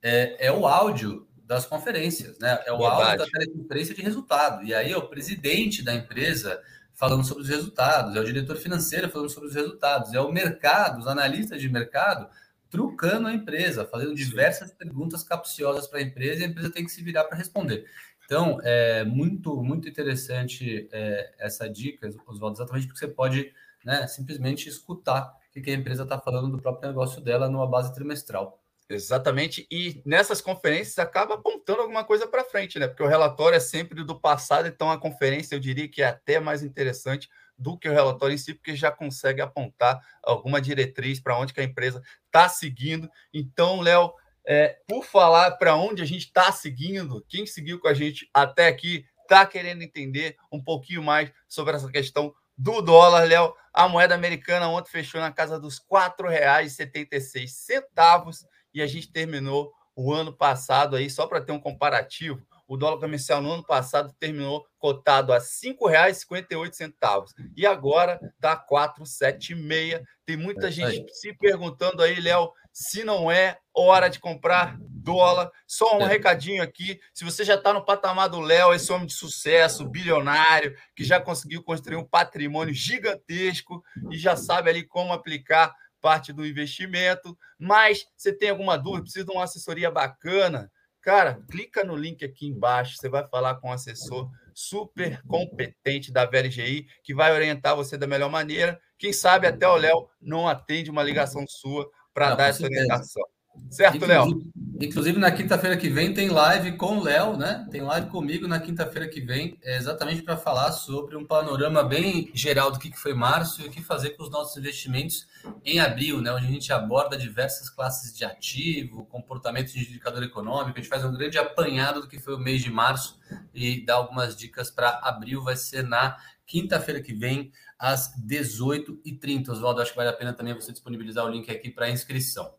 é, 0.00 0.46
é 0.46 0.52
o 0.52 0.64
áudio 0.64 1.26
das 1.44 1.66
conferências, 1.66 2.38
né? 2.38 2.62
É 2.64 2.72
o 2.72 2.78
Verdade. 2.78 3.02
áudio 3.02 3.18
da 3.18 3.26
teleconferência 3.26 3.94
de 3.94 4.02
resultado. 4.02 4.64
E 4.64 4.72
aí 4.72 4.92
é 4.92 4.96
o 4.96 5.08
presidente 5.08 5.82
da 5.82 5.92
empresa 5.92 6.62
falando 6.94 7.24
sobre 7.24 7.42
os 7.42 7.48
resultados, 7.48 8.14
é 8.14 8.20
o 8.20 8.24
diretor 8.24 8.56
financeiro 8.56 9.08
falando 9.08 9.30
sobre 9.30 9.48
os 9.48 9.54
resultados, 9.56 10.14
é 10.14 10.20
o 10.20 10.30
mercado, 10.30 11.00
os 11.00 11.08
analistas 11.08 11.60
de 11.60 11.68
mercado 11.68 12.28
trucando 12.70 13.28
a 13.28 13.32
empresa, 13.32 13.86
fazendo 13.86 14.14
diversas 14.14 14.72
perguntas 14.72 15.22
capciosas 15.22 15.86
para 15.86 15.98
a 15.98 16.02
empresa 16.02 16.42
e 16.42 16.44
a 16.44 16.48
empresa 16.48 16.70
tem 16.70 16.84
que 16.84 16.90
se 16.90 17.02
virar 17.02 17.24
para 17.24 17.36
responder. 17.36 17.86
Então, 18.24 18.60
é 18.62 19.04
muito, 19.04 19.62
muito 19.62 19.88
interessante 19.88 20.86
é, 20.92 21.34
essa 21.38 21.68
dica, 21.68 22.08
Oswaldo, 22.26 22.58
exatamente 22.58 22.86
porque 22.86 22.98
você 22.98 23.08
pode 23.08 23.52
né, 23.84 24.06
simplesmente 24.06 24.68
escutar 24.68 25.34
o 25.56 25.62
que 25.62 25.70
a 25.70 25.74
empresa 25.74 26.02
está 26.02 26.18
falando 26.18 26.52
do 26.52 26.62
próprio 26.62 26.88
negócio 26.88 27.20
dela 27.20 27.48
numa 27.48 27.66
base 27.66 27.92
trimestral. 27.94 28.62
Exatamente, 28.90 29.66
e 29.70 30.00
nessas 30.04 30.40
conferências 30.40 30.98
acaba 30.98 31.34
apontando 31.34 31.82
alguma 31.82 32.04
coisa 32.04 32.26
para 32.26 32.44
frente, 32.44 32.78
né? 32.78 32.88
Porque 32.88 33.02
o 33.02 33.08
relatório 33.08 33.56
é 33.56 33.60
sempre 33.60 34.02
do 34.02 34.18
passado, 34.18 34.66
então 34.66 34.90
a 34.90 34.98
conferência 34.98 35.54
eu 35.54 35.60
diria 35.60 35.88
que 35.88 36.00
é 36.00 36.06
até 36.06 36.40
mais 36.40 36.62
interessante 36.62 37.28
do 37.58 37.76
que 37.76 37.88
o 37.88 37.92
relatório 37.92 38.34
em 38.34 38.38
si, 38.38 38.54
porque 38.54 38.76
já 38.76 38.90
consegue 38.90 39.40
apontar 39.40 40.00
alguma 40.22 40.60
diretriz 40.60 41.20
para 41.20 41.38
onde 41.38 41.52
que 41.52 41.60
a 41.60 41.64
empresa 41.64 42.02
está 42.26 42.48
seguindo. 42.48 43.10
Então, 43.34 43.80
Léo, 43.80 44.12
é, 44.46 44.78
por 44.86 45.04
falar 45.04 45.50
para 45.52 45.76
onde 45.76 46.02
a 46.02 46.06
gente 46.06 46.26
está 46.26 46.52
seguindo, 46.52 47.24
quem 47.28 47.44
seguiu 47.44 47.80
com 47.80 47.88
a 47.88 47.94
gente 47.94 48.30
até 48.32 48.68
aqui 48.68 49.04
está 49.22 49.44
querendo 49.44 49.82
entender 49.82 50.36
um 50.50 50.62
pouquinho 50.62 51.02
mais 51.02 51.30
sobre 51.46 51.76
essa 51.76 51.90
questão 51.90 52.34
do 52.56 52.80
dólar, 52.80 53.28
Léo. 53.28 53.54
A 53.74 53.86
moeda 53.86 54.14
americana 54.14 54.68
ontem 54.68 54.90
fechou 54.90 55.20
na 55.20 55.30
casa 55.30 55.60
dos 55.60 55.78
R$ 55.78 55.84
4,76 56.18 58.46
e 58.72 58.80
a 58.80 58.86
gente 58.86 59.12
terminou 59.12 59.70
o 59.94 60.12
ano 60.12 60.32
passado 60.32 60.96
aí, 60.96 61.10
só 61.10 61.26
para 61.26 61.40
ter 61.40 61.52
um 61.52 61.60
comparativo, 61.60 62.46
o 62.68 62.76
dólar 62.76 63.00
comercial 63.00 63.40
no 63.40 63.50
ano 63.50 63.64
passado 63.64 64.14
terminou 64.20 64.64
cotado 64.78 65.32
a 65.32 65.38
R$ 65.38 65.42
5,58 65.42 67.32
e 67.56 67.66
agora 67.66 68.20
está 68.34 68.52
R$ 68.52 68.60
4,76. 68.70 70.02
Tem 70.26 70.36
muita 70.36 70.68
é, 70.68 70.70
gente 70.70 71.10
é. 71.10 71.14
se 71.14 71.32
perguntando 71.32 72.02
aí, 72.02 72.20
Léo, 72.20 72.52
se 72.70 73.02
não 73.02 73.32
é 73.32 73.58
hora 73.74 74.08
de 74.08 74.20
comprar 74.20 74.76
dólar. 74.78 75.50
Só 75.66 75.96
um 75.96 76.02
é. 76.02 76.08
recadinho 76.08 76.62
aqui. 76.62 77.00
Se 77.14 77.24
você 77.24 77.42
já 77.42 77.54
está 77.54 77.72
no 77.72 77.84
patamar 77.84 78.28
do 78.28 78.40
Léo, 78.40 78.74
esse 78.74 78.92
homem 78.92 79.06
de 79.06 79.14
sucesso, 79.14 79.88
bilionário, 79.88 80.76
que 80.94 81.02
já 81.02 81.18
conseguiu 81.18 81.62
construir 81.62 81.96
um 81.96 82.04
patrimônio 82.04 82.74
gigantesco 82.74 83.82
e 84.10 84.18
já 84.18 84.36
sabe 84.36 84.68
ali 84.68 84.84
como 84.84 85.12
aplicar 85.12 85.74
parte 86.00 86.32
do 86.32 86.46
investimento, 86.46 87.36
mas 87.58 88.06
você 88.16 88.32
tem 88.32 88.50
alguma 88.50 88.76
dúvida, 88.76 89.02
precisa 89.02 89.24
de 89.24 89.32
uma 89.32 89.44
assessoria 89.44 89.90
bacana, 89.90 90.70
cara, 91.00 91.42
clica 91.50 91.84
no 91.84 91.96
link 91.96 92.24
aqui 92.24 92.46
embaixo, 92.46 92.96
você 92.96 93.08
vai 93.08 93.26
falar 93.26 93.56
com 93.56 93.68
um 93.68 93.72
assessor 93.72 94.30
super 94.54 95.22
competente 95.22 96.12
da 96.12 96.26
VLGI, 96.26 96.86
que 97.02 97.14
vai 97.14 97.32
orientar 97.32 97.76
você 97.76 97.96
da 97.96 98.06
melhor 98.06 98.30
maneira. 98.30 98.80
Quem 98.98 99.12
sabe 99.12 99.46
até 99.46 99.68
o 99.68 99.76
Léo 99.76 100.08
não 100.20 100.48
atende 100.48 100.90
uma 100.90 101.02
ligação 101.02 101.44
sua 101.46 101.88
para 102.12 102.34
dar 102.34 102.48
essa 102.48 102.64
orientação. 102.64 103.24
Certo, 103.70 104.04
Léo? 104.06 104.42
Inclusive, 104.80 105.18
na 105.18 105.32
quinta-feira 105.32 105.76
que 105.76 105.88
vem 105.88 106.14
tem 106.14 106.28
live 106.28 106.76
com 106.76 106.98
o 106.98 107.02
Léo, 107.02 107.36
né? 107.36 107.66
Tem 107.68 107.80
live 107.80 108.08
comigo 108.08 108.46
na 108.46 108.60
quinta-feira 108.60 109.08
que 109.08 109.20
vem, 109.20 109.58
é 109.60 109.76
exatamente 109.76 110.22
para 110.22 110.36
falar 110.36 110.70
sobre 110.70 111.16
um 111.16 111.26
panorama 111.26 111.82
bem 111.82 112.30
geral 112.32 112.70
do 112.70 112.78
que 112.78 112.96
foi 112.96 113.12
março 113.12 113.60
e 113.60 113.66
o 113.66 113.70
que 113.70 113.82
fazer 113.82 114.10
com 114.10 114.22
os 114.22 114.30
nossos 114.30 114.56
investimentos 114.56 115.26
em 115.64 115.80
abril, 115.80 116.20
né? 116.20 116.32
Onde 116.32 116.46
a 116.46 116.50
gente 116.50 116.72
aborda 116.72 117.18
diversas 117.18 117.68
classes 117.68 118.16
de 118.16 118.24
ativo, 118.24 119.04
comportamentos 119.06 119.72
de 119.72 119.80
indicador 119.80 120.22
econômico. 120.22 120.78
A 120.78 120.80
gente 120.80 120.88
faz 120.88 121.04
um 121.04 121.12
grande 121.12 121.38
apanhado 121.38 122.02
do 122.02 122.08
que 122.08 122.20
foi 122.20 122.36
o 122.36 122.38
mês 122.38 122.62
de 122.62 122.70
março 122.70 123.18
e 123.52 123.84
dá 123.84 123.94
algumas 123.94 124.36
dicas 124.36 124.70
para 124.70 125.00
abril. 125.02 125.42
Vai 125.42 125.56
ser 125.56 125.82
na 125.82 126.16
quinta-feira 126.46 127.02
que 127.02 127.12
vem, 127.12 127.50
às 127.76 128.12
18h30. 128.24 129.50
Oswaldo, 129.50 129.80
acho 129.80 129.90
que 129.90 129.96
vale 129.96 130.10
a 130.10 130.12
pena 130.12 130.32
também 130.32 130.54
você 130.54 130.70
disponibilizar 130.70 131.24
o 131.24 131.28
link 131.28 131.50
aqui 131.50 131.68
para 131.68 131.90
inscrição. 131.90 132.57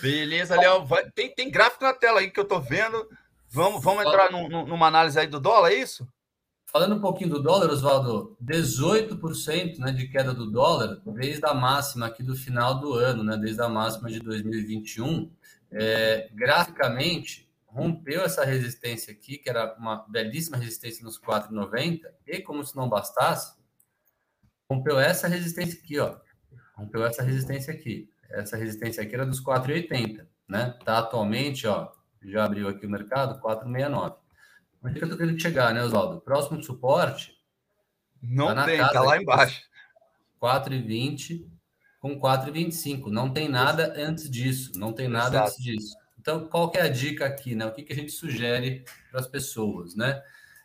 Beleza, 0.00 0.56
Léo. 0.56 0.86
Tem, 1.14 1.34
tem 1.34 1.50
gráfico 1.50 1.84
na 1.84 1.92
tela 1.92 2.20
aí 2.20 2.30
que 2.30 2.40
eu 2.40 2.44
tô 2.44 2.60
vendo. 2.60 3.08
Vamos, 3.48 3.82
vamos 3.82 4.04
entrar 4.04 4.30
num, 4.30 4.48
numa 4.66 4.86
análise 4.86 5.18
aí 5.18 5.26
do 5.26 5.40
dólar, 5.40 5.72
é 5.72 5.74
isso? 5.74 6.06
Falando 6.66 6.94
um 6.94 7.00
pouquinho 7.00 7.30
do 7.30 7.42
dólar, 7.42 7.68
Oswaldo, 7.68 8.36
18% 8.40 9.78
né, 9.78 9.90
de 9.90 10.06
queda 10.06 10.32
do 10.32 10.48
dólar 10.48 11.00
desde 11.04 11.44
a 11.44 11.52
máxima 11.52 12.06
aqui 12.06 12.22
do 12.22 12.36
final 12.36 12.78
do 12.78 12.94
ano, 12.94 13.24
né, 13.24 13.36
desde 13.36 13.60
a 13.60 13.68
máxima 13.68 14.08
de 14.08 14.20
2021. 14.20 15.28
É, 15.72 16.30
graficamente, 16.32 17.50
rompeu 17.66 18.22
essa 18.22 18.44
resistência 18.44 19.12
aqui, 19.12 19.38
que 19.38 19.50
era 19.50 19.74
uma 19.78 20.06
belíssima 20.08 20.56
resistência 20.56 21.04
nos 21.04 21.20
4,90, 21.20 22.02
e 22.26 22.40
como 22.40 22.64
se 22.64 22.76
não 22.76 22.88
bastasse, 22.88 23.56
rompeu 24.70 24.98
essa 24.98 25.26
resistência 25.26 25.78
aqui, 25.78 25.98
ó. 25.98 26.16
Rompeu 26.76 27.04
essa 27.04 27.22
resistência 27.22 27.72
aqui. 27.72 28.09
Essa 28.30 28.56
resistência 28.56 29.02
aqui 29.02 29.14
era 29.14 29.26
dos 29.26 29.42
4,80, 29.42 30.26
né? 30.48 30.76
Tá 30.84 30.98
atualmente, 30.98 31.66
ó, 31.66 31.90
já 32.22 32.44
abriu 32.44 32.68
aqui 32.68 32.86
o 32.86 32.90
mercado, 32.90 33.40
4,69. 33.40 34.16
Onde 34.82 34.96
é 34.96 34.98
que 34.98 35.04
eu 35.04 35.10
tô 35.10 35.16
querendo 35.16 35.40
chegar, 35.40 35.74
né, 35.74 35.82
Oswaldo? 35.82 36.20
Próximo 36.20 36.62
suporte. 36.62 37.38
Não 38.22 38.54
tá 38.54 38.64
tem, 38.64 38.78
casa, 38.78 38.92
tá 38.92 39.02
lá 39.02 39.20
embaixo. 39.20 39.62
4,20 40.40 41.46
com 42.00 42.18
4,25. 42.18 43.06
Não 43.06 43.30
tem 43.32 43.48
nada 43.48 43.92
antes 43.96 44.28
disso. 44.30 44.72
Não 44.76 44.92
tem 44.92 45.08
nada 45.08 45.36
Exato. 45.36 45.48
antes 45.48 45.62
disso. 45.62 45.96
Então, 46.18 46.48
qual 46.48 46.70
que 46.70 46.78
é 46.78 46.82
a 46.82 46.88
dica 46.88 47.26
aqui, 47.26 47.54
né? 47.54 47.66
O 47.66 47.72
que, 47.72 47.82
que 47.82 47.92
a 47.92 47.96
gente 47.96 48.12
sugere 48.12 48.84
para 49.10 49.20
as 49.20 49.26
pessoas, 49.26 49.94
né? 49.94 50.22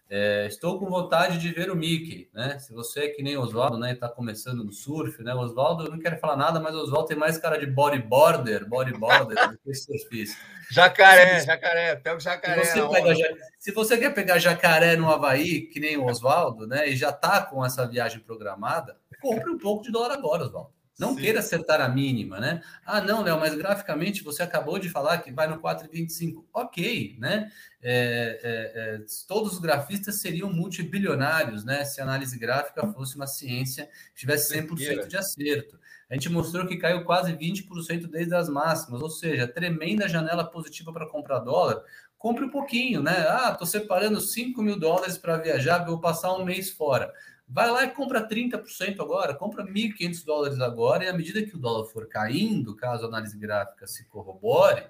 É, 0.08 0.46
estou 0.46 0.80
com 0.80 0.86
vontade 0.86 1.40
de 1.40 1.52
ver 1.52 1.72
o 1.72 1.76
Mickey, 1.76 2.30
né? 2.32 2.60
Se 2.60 2.72
você 2.74 3.06
é 3.06 3.10
que 3.10 3.24
nem 3.24 3.36
o 3.38 3.42
Oswaldo, 3.42 3.78
né? 3.78 3.94
Está 3.94 4.08
começando 4.08 4.64
no 4.64 4.72
surf, 4.72 5.24
né? 5.24 5.34
O 5.34 5.40
Oswaldo, 5.40 5.86
eu 5.86 5.92
não 5.92 6.00
quero 6.00 6.20
falar 6.20 6.38
nada, 6.38 6.60
mas 6.60 6.76
o 6.76 6.80
Oswaldo 6.80 7.08
tem 7.08 7.18
mais 7.18 7.40
cara 7.40 7.58
de 7.58 7.66
bodyboarder, 7.66 8.70
bodyboarder 8.70 9.50
do 9.50 9.58
que 9.58 9.74
surfista. 9.74 10.38
Jacaré, 10.72 11.40
jacaré, 11.42 11.96
pega 11.96 12.18
o 12.18 12.20
jacaré. 12.20 12.66
Se 12.66 12.80
você, 12.80 13.02
pega, 13.02 13.38
se 13.58 13.72
você, 13.72 13.98
quer 13.98 14.14
pegar 14.14 14.38
jacaré 14.38 14.96
no 14.96 15.12
Havaí, 15.12 15.62
que 15.62 15.80
nem 15.80 15.98
o 15.98 16.06
Oswaldo, 16.06 16.68
né? 16.68 16.88
E 16.88 16.96
já 16.96 17.10
está 17.10 17.42
com 17.42 17.66
essa 17.66 17.88
viagem 17.88 18.20
programada, 18.20 18.98
compre 19.22 19.50
um 19.50 19.58
pouco 19.58 19.84
de 19.84 19.92
dólar 19.92 20.14
agora, 20.14 20.44
Oswaldo. 20.44 20.75
Não 20.98 21.14
Sim. 21.14 21.22
queira 21.22 21.40
acertar 21.40 21.82
a 21.82 21.90
mínima, 21.90 22.40
né? 22.40 22.62
Ah, 22.86 23.02
não, 23.02 23.22
Léo, 23.22 23.38
mas 23.38 23.54
graficamente 23.54 24.24
você 24.24 24.42
acabou 24.42 24.80
de 24.80 24.90
falar 24.90 25.18
que 25.18 25.32
vai 25.32 25.46
no 25.46 25.60
4,25. 25.60 26.46
Ok, 26.54 27.18
né? 27.20 27.52
É, 27.82 28.40
é, 28.42 28.96
é, 28.96 29.06
todos 29.28 29.54
os 29.54 29.60
grafistas 29.60 30.22
seriam 30.22 30.52
multibilionários, 30.52 31.66
né? 31.66 31.84
Se 31.84 32.00
a 32.00 32.04
análise 32.04 32.40
gráfica 32.40 32.88
fosse 32.94 33.18
uma 33.18 33.28
ciência 33.28 33.90
que 34.14 34.22
tivesse 34.22 34.54
100% 34.54 35.08
de 35.08 35.18
acerto. 35.18 35.78
A 36.10 36.14
gente 36.14 36.30
mostrou 36.30 36.66
que 36.66 36.78
caiu 36.78 37.04
quase 37.04 37.34
20% 37.34 38.08
desde 38.08 38.34
as 38.34 38.48
máximas, 38.48 39.02
ou 39.02 39.10
seja, 39.10 39.48
tremenda 39.48 40.08
janela 40.08 40.50
positiva 40.50 40.94
para 40.94 41.10
comprar 41.10 41.40
dólar. 41.40 41.84
Compre 42.18 42.46
um 42.46 42.50
pouquinho, 42.50 43.04
né? 43.04 43.26
Ah, 43.28 43.50
estou 43.52 43.68
separando 43.68 44.22
5 44.22 44.62
mil 44.62 44.80
dólares 44.80 45.18
para 45.18 45.38
viajar, 45.38 45.86
vou 45.86 46.00
passar 46.00 46.34
um 46.34 46.46
mês 46.46 46.70
fora. 46.70 47.12
Vai 47.48 47.70
lá 47.70 47.84
e 47.84 47.92
compra 47.92 48.28
30% 48.28 49.00
agora, 49.00 49.36
compra 49.36 49.64
1.500 49.64 50.26
dólares 50.26 50.60
agora, 50.60 51.04
e 51.04 51.08
à 51.08 51.14
medida 51.14 51.44
que 51.44 51.56
o 51.56 51.60
dólar 51.60 51.86
for 51.86 52.08
caindo, 52.08 52.76
caso 52.76 53.06
a 53.06 53.08
análise 53.08 53.38
gráfica 53.38 53.86
se 53.86 54.04
corrobore, 54.06 54.84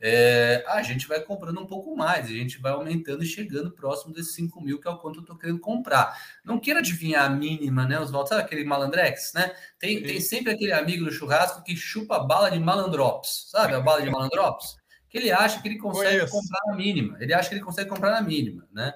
é, 0.00 0.64
a 0.68 0.82
gente 0.82 1.06
vai 1.06 1.20
comprando 1.20 1.60
um 1.60 1.66
pouco 1.66 1.94
mais, 1.96 2.26
a 2.26 2.30
gente 2.30 2.58
vai 2.60 2.72
aumentando 2.72 3.22
e 3.22 3.26
chegando 3.26 3.70
próximo 3.70 4.14
desses 4.14 4.34
5 4.34 4.60
mil, 4.60 4.80
que 4.80 4.88
é 4.88 4.90
o 4.90 4.96
quanto 4.96 5.16
eu 5.16 5.20
estou 5.22 5.36
querendo 5.36 5.58
comprar. 5.58 6.16
Não 6.44 6.58
queira 6.58 6.80
adivinhar 6.80 7.26
a 7.26 7.30
mínima, 7.30 7.84
né, 7.84 7.98
Oswaldo? 8.00 8.28
Sabe 8.28 8.42
aquele 8.42 8.64
malandrex, 8.64 9.32
né? 9.34 9.54
Tem, 9.78 10.02
tem 10.02 10.20
sempre 10.20 10.52
aquele 10.52 10.72
amigo 10.72 11.04
do 11.04 11.10
churrasco 11.10 11.62
que 11.62 11.76
chupa 11.76 12.20
bala 12.20 12.50
de 12.50 12.58
malandrops, 12.58 13.48
sabe? 13.50 13.74
A 13.74 13.80
bala 13.80 14.00
de 14.00 14.10
malandrops? 14.10 14.76
Que 15.10 15.18
ele 15.18 15.32
acha 15.32 15.60
que 15.60 15.68
ele 15.68 15.78
consegue 15.78 16.30
comprar 16.30 16.60
na 16.66 16.76
mínima. 16.76 17.16
Ele 17.20 17.34
acha 17.34 17.48
que 17.48 17.56
ele 17.56 17.64
consegue 17.64 17.90
comprar 17.90 18.12
na 18.12 18.22
mínima, 18.22 18.66
né? 18.72 18.92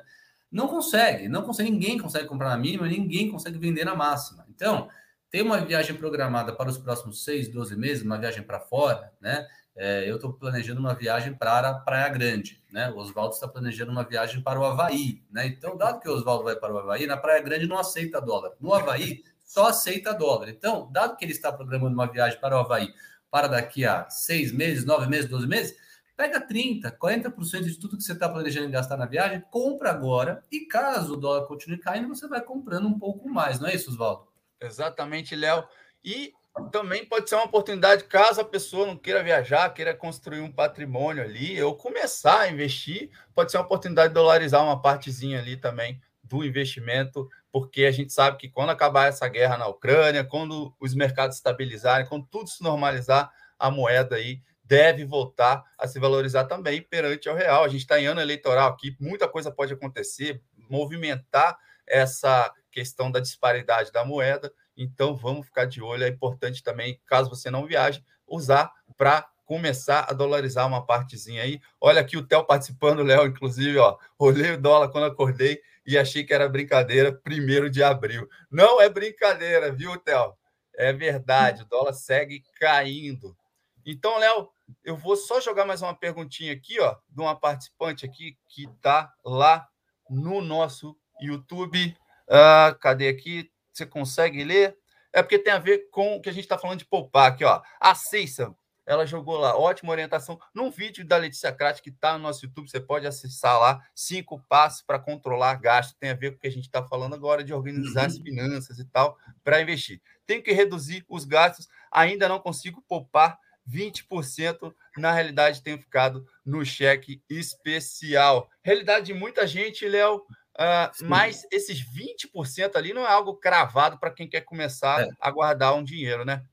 Não 0.53 0.69
consegue, 0.69 1.29
não 1.29 1.43
consegue, 1.43 1.71
ninguém 1.71 1.99
consegue 1.99 2.29
comprar 2.29 2.51
na 2.51 2.59
mínima, 2.59 2.87
ninguém 2.87 3.31
consegue 3.31 3.59
vender 3.59 3.85
na 3.85 3.95
máxima. 3.95 4.45
Então, 4.51 4.89
tem 5.31 5.41
uma 5.41 5.59
viagem 5.65 5.97
programada 5.97 6.53
para 6.53 6.69
os 6.69 6.77
próximos 6.77 7.25
6, 7.25 7.49
12 7.49 7.75
meses, 7.75 8.05
uma 8.05 8.19
viagem 8.19 8.43
para 8.43 8.61
fora, 8.61 9.11
né? 9.19 9.47
É, 9.75 10.09
eu 10.09 10.17
estou 10.17 10.35
planejando 10.35 10.79
uma 10.79 10.95
viagem 10.95 11.33
para 11.33 11.71
a 11.71 11.75
Praia 11.75 12.11
Grande, 12.11 12.63
né? 12.71 12.91
O 12.91 12.99
Oswaldo 12.99 13.35
está 13.35 13.49
planejando 13.49 13.91
uma 13.91 14.05
viagem 14.05 14.43
para 14.43 14.61
o 14.61 14.65
Havaí, 14.65 15.23
né? 15.31 15.47
Então, 15.47 15.75
dado 15.75 16.01
que 16.01 16.09
o 16.09 16.13
Oswaldo 16.13 16.45
vai 16.45 16.57
para 16.57 16.75
o 16.75 16.79
Havaí, 16.79 17.07
na 17.07 17.17
Praia 17.17 17.41
Grande 17.41 17.67
não 17.67 17.79
aceita 17.79 18.21
dólar. 18.21 18.53
No 18.61 18.75
Havaí, 18.75 19.25
só 19.43 19.69
aceita 19.69 20.13
dólar. 20.13 20.51
Então, 20.51 20.91
dado 20.93 21.17
que 21.17 21.25
ele 21.25 21.33
está 21.33 21.51
programando 21.51 21.95
uma 21.95 22.07
viagem 22.07 22.39
para 22.39 22.55
o 22.55 22.61
Havaí 22.61 22.93
para 23.31 23.49
daqui 23.49 23.87
a 23.87 24.11
seis 24.11 24.53
meses, 24.53 24.85
nove 24.85 25.09
meses, 25.09 25.31
doze 25.31 25.47
meses, 25.47 25.75
Pega 26.23 26.41
30%, 26.41 26.97
40% 26.99 27.65
de 27.65 27.77
tudo 27.77 27.97
que 27.97 28.05
você 28.05 28.13
está 28.13 28.29
planejando 28.29 28.71
gastar 28.71 28.97
na 28.97 29.07
viagem, 29.07 29.43
compra 29.51 29.91
agora. 29.91 30.41
E 30.53 30.61
caso 30.61 31.15
o 31.15 31.17
dólar 31.17 31.49
continue 31.49 31.79
caindo, 31.79 32.07
você 32.07 32.29
vai 32.29 32.41
comprando 32.41 32.87
um 32.87 32.97
pouco 32.97 33.29
mais, 33.29 33.59
não 33.59 33.69
é 33.69 33.75
isso, 33.75 33.91
Oswaldo? 33.91 34.29
Exatamente, 34.61 35.35
Léo. 35.35 35.67
E 36.05 36.33
também 36.71 37.05
pode 37.05 37.29
ser 37.29 37.35
uma 37.35 37.47
oportunidade, 37.47 38.05
caso 38.05 38.41
a 38.41 38.45
pessoa 38.45 38.87
não 38.87 38.97
queira 38.97 39.21
viajar, 39.21 39.69
queira 39.71 39.97
construir 39.97 40.39
um 40.39 40.53
patrimônio 40.53 41.25
ali, 41.25 41.61
ou 41.61 41.75
começar 41.75 42.43
a 42.43 42.49
investir, 42.49 43.11
pode 43.35 43.51
ser 43.51 43.57
uma 43.57 43.65
oportunidade 43.65 44.11
de 44.11 44.15
dolarizar 44.15 44.63
uma 44.63 44.81
partezinha 44.81 45.41
ali 45.41 45.57
também 45.57 46.01
do 46.23 46.45
investimento, 46.45 47.29
porque 47.51 47.85
a 47.85 47.91
gente 47.91 48.13
sabe 48.13 48.39
que 48.39 48.49
quando 48.49 48.71
acabar 48.71 49.09
essa 49.09 49.27
guerra 49.27 49.59
na 49.59 49.67
Ucrânia, 49.67 50.23
quando 50.23 50.73
os 50.79 50.95
mercados 50.95 51.35
estabilizarem, 51.35 52.07
quando 52.07 52.29
tudo 52.31 52.49
se 52.49 52.63
normalizar, 52.63 53.29
a 53.59 53.73
moeda 53.73 54.15
aí 54.15 54.41
deve 54.65 55.05
voltar 55.05 55.65
a 55.77 55.87
se 55.87 55.99
valorizar 55.99 56.45
também 56.45 56.83
perante 56.83 57.29
ao 57.29 57.37
real. 57.37 57.65
A 57.65 57.69
gente 57.69 57.81
está 57.83 58.01
em 58.01 58.07
ano 58.07 58.21
eleitoral 58.21 58.71
aqui, 58.71 58.97
muita 59.01 59.29
coisa 59.29 59.51
pode 59.51 59.73
acontecer, 59.73 60.41
movimentar 60.69 61.57
essa 61.87 62.53
questão 62.71 63.11
da 63.11 63.21
disparidade 63.21 63.93
da 63.93 64.05
moeda. 64.05 64.53
Então, 64.77 65.15
vamos 65.15 65.47
ficar 65.47 65.67
de 65.67 65.83
olho. 65.83 66.05
É 66.05 66.09
importante 66.09 66.63
também, 66.63 67.01
caso 67.07 67.29
você 67.29 67.51
não 67.51 67.67
viaje, 67.67 68.03
usar 68.27 68.73
para 68.97 69.29
começar 69.45 70.07
a 70.09 70.15
dolarizar 70.15 70.67
uma 70.67 70.85
partezinha 70.87 71.43
aí. 71.43 71.61
Olha 71.81 72.01
aqui 72.01 72.17
o 72.17 72.27
Theo 72.27 72.45
participando, 72.45 73.03
Léo, 73.03 73.27
inclusive, 73.27 73.77
ó. 73.79 73.99
Olhei 74.19 74.53
o 74.53 74.61
dólar 74.61 74.89
quando 74.89 75.05
acordei 75.05 75.61
e 75.87 75.99
achei 75.99 76.25
que 76.25 76.33
era 76.33 76.49
brincadeira, 76.49 77.13
primeiro 77.13 77.69
de 77.69 77.83
abril. 77.83 78.27
Não 78.51 78.81
é 78.81 78.89
brincadeira, 78.89 79.71
viu, 79.71 79.99
Theo? 79.99 80.35
É 80.75 80.93
verdade, 80.93 81.63
o 81.63 81.67
dólar 81.67 81.93
segue 81.93 82.43
caindo. 82.59 83.37
Então, 83.85 84.19
Léo, 84.19 84.49
eu 84.85 84.97
vou 84.97 85.17
só 85.17 85.41
jogar 85.41 85.65
mais 85.65 85.83
uma 85.83 85.95
perguntinha 85.95 86.53
aqui, 86.53 86.81
ó, 86.81 86.97
de 87.09 87.21
uma 87.21 87.35
participante 87.35 88.05
aqui 88.07 88.37
que 88.49 88.65
está 88.65 89.13
lá 89.25 89.69
no 90.09 90.41
nosso 90.41 90.97
YouTube. 91.21 91.97
Uh, 92.29 92.79
cadê 92.79 93.09
aqui? 93.09 93.51
Você 93.73 93.85
consegue 93.85 94.45
ler? 94.45 94.77
É 95.13 95.23
porque 95.23 95.39
tem 95.39 95.53
a 95.53 95.59
ver 95.59 95.91
com 95.91 96.17
o 96.17 96.21
que 96.21 96.29
a 96.29 96.33
gente 96.33 96.45
está 96.45 96.57
falando 96.57 96.79
de 96.79 96.87
poupar 96.87 97.31
aqui, 97.31 97.45
ó. 97.45 97.61
A 97.81 97.95
Ceissa, 97.95 98.55
ela 98.87 99.07
jogou 99.07 99.37
lá, 99.37 99.57
ótima 99.57 99.93
orientação. 99.93 100.39
Num 100.55 100.71
vídeo 100.71 101.05
da 101.05 101.17
Letícia 101.17 101.53
Crati 101.53 101.83
que 101.83 101.91
está 101.91 102.15
no 102.15 102.25
nosso 102.25 102.45
YouTube, 102.45 102.69
você 102.69 102.81
pode 102.81 103.07
acessar 103.07 103.59
lá, 103.59 103.81
cinco 103.95 104.43
passos 104.49 104.83
para 104.83 104.99
controlar 104.99 105.55
gasto. 105.55 105.97
Tem 105.99 106.11
a 106.11 106.15
ver 106.15 106.33
com 106.33 106.37
o 106.37 106.41
que 106.41 106.47
a 106.47 106.53
gente 106.53 106.65
está 106.65 106.83
falando 106.83 107.15
agora 107.15 107.45
de 107.45 107.53
organizar 107.53 108.07
as 108.07 108.17
uhum. 108.17 108.23
finanças 108.23 108.79
e 108.79 108.85
tal 108.87 109.17
para 109.45 109.61
investir. 109.61 110.01
Tem 110.27 110.41
que 110.41 110.53
reduzir 110.53 111.05
os 111.09 111.25
gastos. 111.25 111.69
Ainda 111.91 112.29
não 112.29 112.41
consigo 112.41 112.83
poupar 112.89 113.39
20% 113.69 114.73
na 114.97 115.13
realidade 115.13 115.63
tem 115.63 115.79
ficado 115.79 116.27
no 116.45 116.65
cheque 116.65 117.23
especial. 117.29 118.49
Realidade 118.63 119.07
de 119.07 119.15
muita 119.15 119.47
gente, 119.47 119.89
Léo, 119.89 120.17
uh, 120.17 121.05
mas 121.05 121.47
esses 121.51 121.81
20% 121.81 122.77
ali 122.77 122.93
não 122.93 123.03
é 123.03 123.11
algo 123.11 123.37
cravado 123.37 123.99
para 123.99 124.11
quem 124.11 124.29
quer 124.29 124.43
começar 124.43 125.03
é. 125.03 125.09
a 125.21 125.31
guardar 125.31 125.75
um 125.75 125.85
dinheiro, 125.85 126.25
né? 126.25 126.45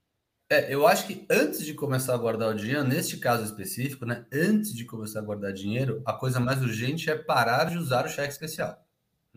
É, 0.51 0.73
eu 0.73 0.87
acho 0.87 1.05
que 1.05 1.27
antes 1.29 1.63
de 1.63 1.75
começar 1.75 2.15
a 2.15 2.17
guardar 2.17 2.49
o 2.49 2.55
dinheiro, 2.55 2.83
neste 2.83 3.17
caso 3.17 3.43
específico, 3.43 4.03
né? 4.03 4.25
Antes 4.33 4.73
de 4.73 4.83
começar 4.83 5.19
a 5.19 5.23
guardar 5.23 5.53
dinheiro, 5.53 6.01
a 6.03 6.13
coisa 6.13 6.39
mais 6.39 6.59
urgente 6.61 7.09
é 7.09 7.15
parar 7.15 7.65
de 7.65 7.77
usar 7.77 8.05
o 8.05 8.09
cheque 8.09 8.33
especial 8.33 8.83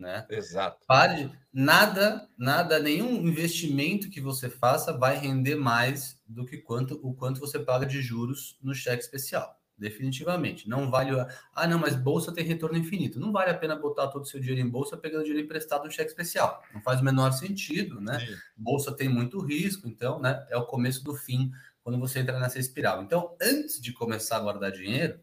né? 0.03 0.27
Exato. 0.29 0.85
Pare, 0.85 1.31
nada, 1.51 2.27
nada, 2.37 2.77
nenhum 2.77 3.25
investimento 3.25 4.09
que 4.09 4.21
você 4.21 4.49
faça 4.49 4.95
vai 4.95 5.17
render 5.17 5.55
mais 5.55 6.21
do 6.27 6.45
que 6.45 6.57
quanto 6.57 6.99
o 7.01 7.15
quanto 7.15 7.39
você 7.39 7.57
paga 7.57 7.85
de 7.85 8.01
juros 8.01 8.59
no 8.61 8.75
cheque 8.75 9.01
especial. 9.01 9.59
Definitivamente. 9.75 10.69
Não 10.69 10.91
vale. 10.91 11.11
Ah, 11.55 11.67
não, 11.67 11.79
mas 11.79 11.95
bolsa 11.95 12.31
tem 12.31 12.45
retorno 12.45 12.77
infinito. 12.77 13.19
Não 13.19 13.31
vale 13.31 13.49
a 13.49 13.57
pena 13.57 13.75
botar 13.75 14.07
todo 14.07 14.21
o 14.21 14.25
seu 14.25 14.39
dinheiro 14.39 14.61
em 14.61 14.69
bolsa 14.69 14.95
pegando 14.95 15.23
dinheiro 15.23 15.43
emprestado 15.43 15.85
no 15.85 15.91
cheque 15.91 16.11
especial. 16.11 16.61
Não 16.73 16.81
faz 16.81 17.01
o 17.01 17.03
menor 17.03 17.31
sentido, 17.31 17.99
né? 17.99 18.19
Sim. 18.19 18.35
Bolsa 18.55 18.91
tem 18.91 19.09
muito 19.09 19.39
risco, 19.39 19.87
então, 19.87 20.19
né? 20.19 20.45
É 20.49 20.57
o 20.57 20.65
começo 20.65 21.03
do 21.03 21.15
fim 21.15 21.51
quando 21.81 21.99
você 21.99 22.19
entra 22.19 22.39
nessa 22.39 22.59
espiral. 22.59 23.01
Então, 23.01 23.35
antes 23.41 23.81
de 23.81 23.91
começar 23.91 24.37
a 24.37 24.41
guardar 24.41 24.71
dinheiro, 24.71 25.19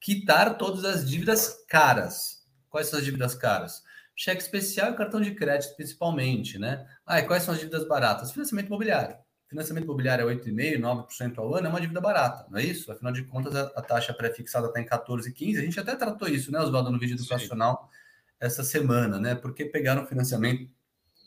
quitar 0.00 0.56
todas 0.56 0.84
as 0.84 1.08
dívidas 1.08 1.64
caras. 1.68 2.46
Quais 2.70 2.86
são 2.86 2.98
as 2.98 3.04
dívidas 3.04 3.34
caras? 3.34 3.82
Cheque 4.18 4.42
especial 4.42 4.90
e 4.90 4.96
cartão 4.96 5.20
de 5.20 5.30
crédito, 5.30 5.76
principalmente, 5.76 6.58
né? 6.58 6.84
Ah, 7.06 7.20
e 7.20 7.22
quais 7.22 7.44
são 7.44 7.54
as 7.54 7.60
dívidas 7.60 7.86
baratas? 7.86 8.32
Financiamento 8.32 8.66
imobiliário. 8.66 9.16
Financiamento 9.46 9.84
imobiliário 9.84 10.28
é 10.28 10.34
8,5%, 10.34 10.80
9% 10.80 11.38
ao 11.38 11.54
ano, 11.54 11.68
é 11.68 11.70
uma 11.70 11.80
dívida 11.80 12.00
barata, 12.00 12.44
não 12.50 12.58
é 12.58 12.64
isso? 12.64 12.90
Afinal 12.90 13.12
de 13.12 13.22
contas, 13.22 13.54
a, 13.54 13.80
taxa 13.80 14.12
pré-fixada 14.12 14.66
está 14.66 14.80
em 14.80 14.84
14,15%. 14.84 15.58
A 15.58 15.60
gente 15.62 15.78
até 15.78 15.94
tratou 15.94 16.28
isso, 16.28 16.50
né, 16.50 16.58
Oswaldo, 16.58 16.90
no 16.90 16.98
vídeo 16.98 17.14
educacional. 17.14 17.88
essa 18.40 18.64
semana, 18.64 19.20
né? 19.20 19.36
Por 19.36 19.54
que 19.54 19.64
pegar 19.64 19.96
um 19.96 20.06
financiamento 20.06 20.68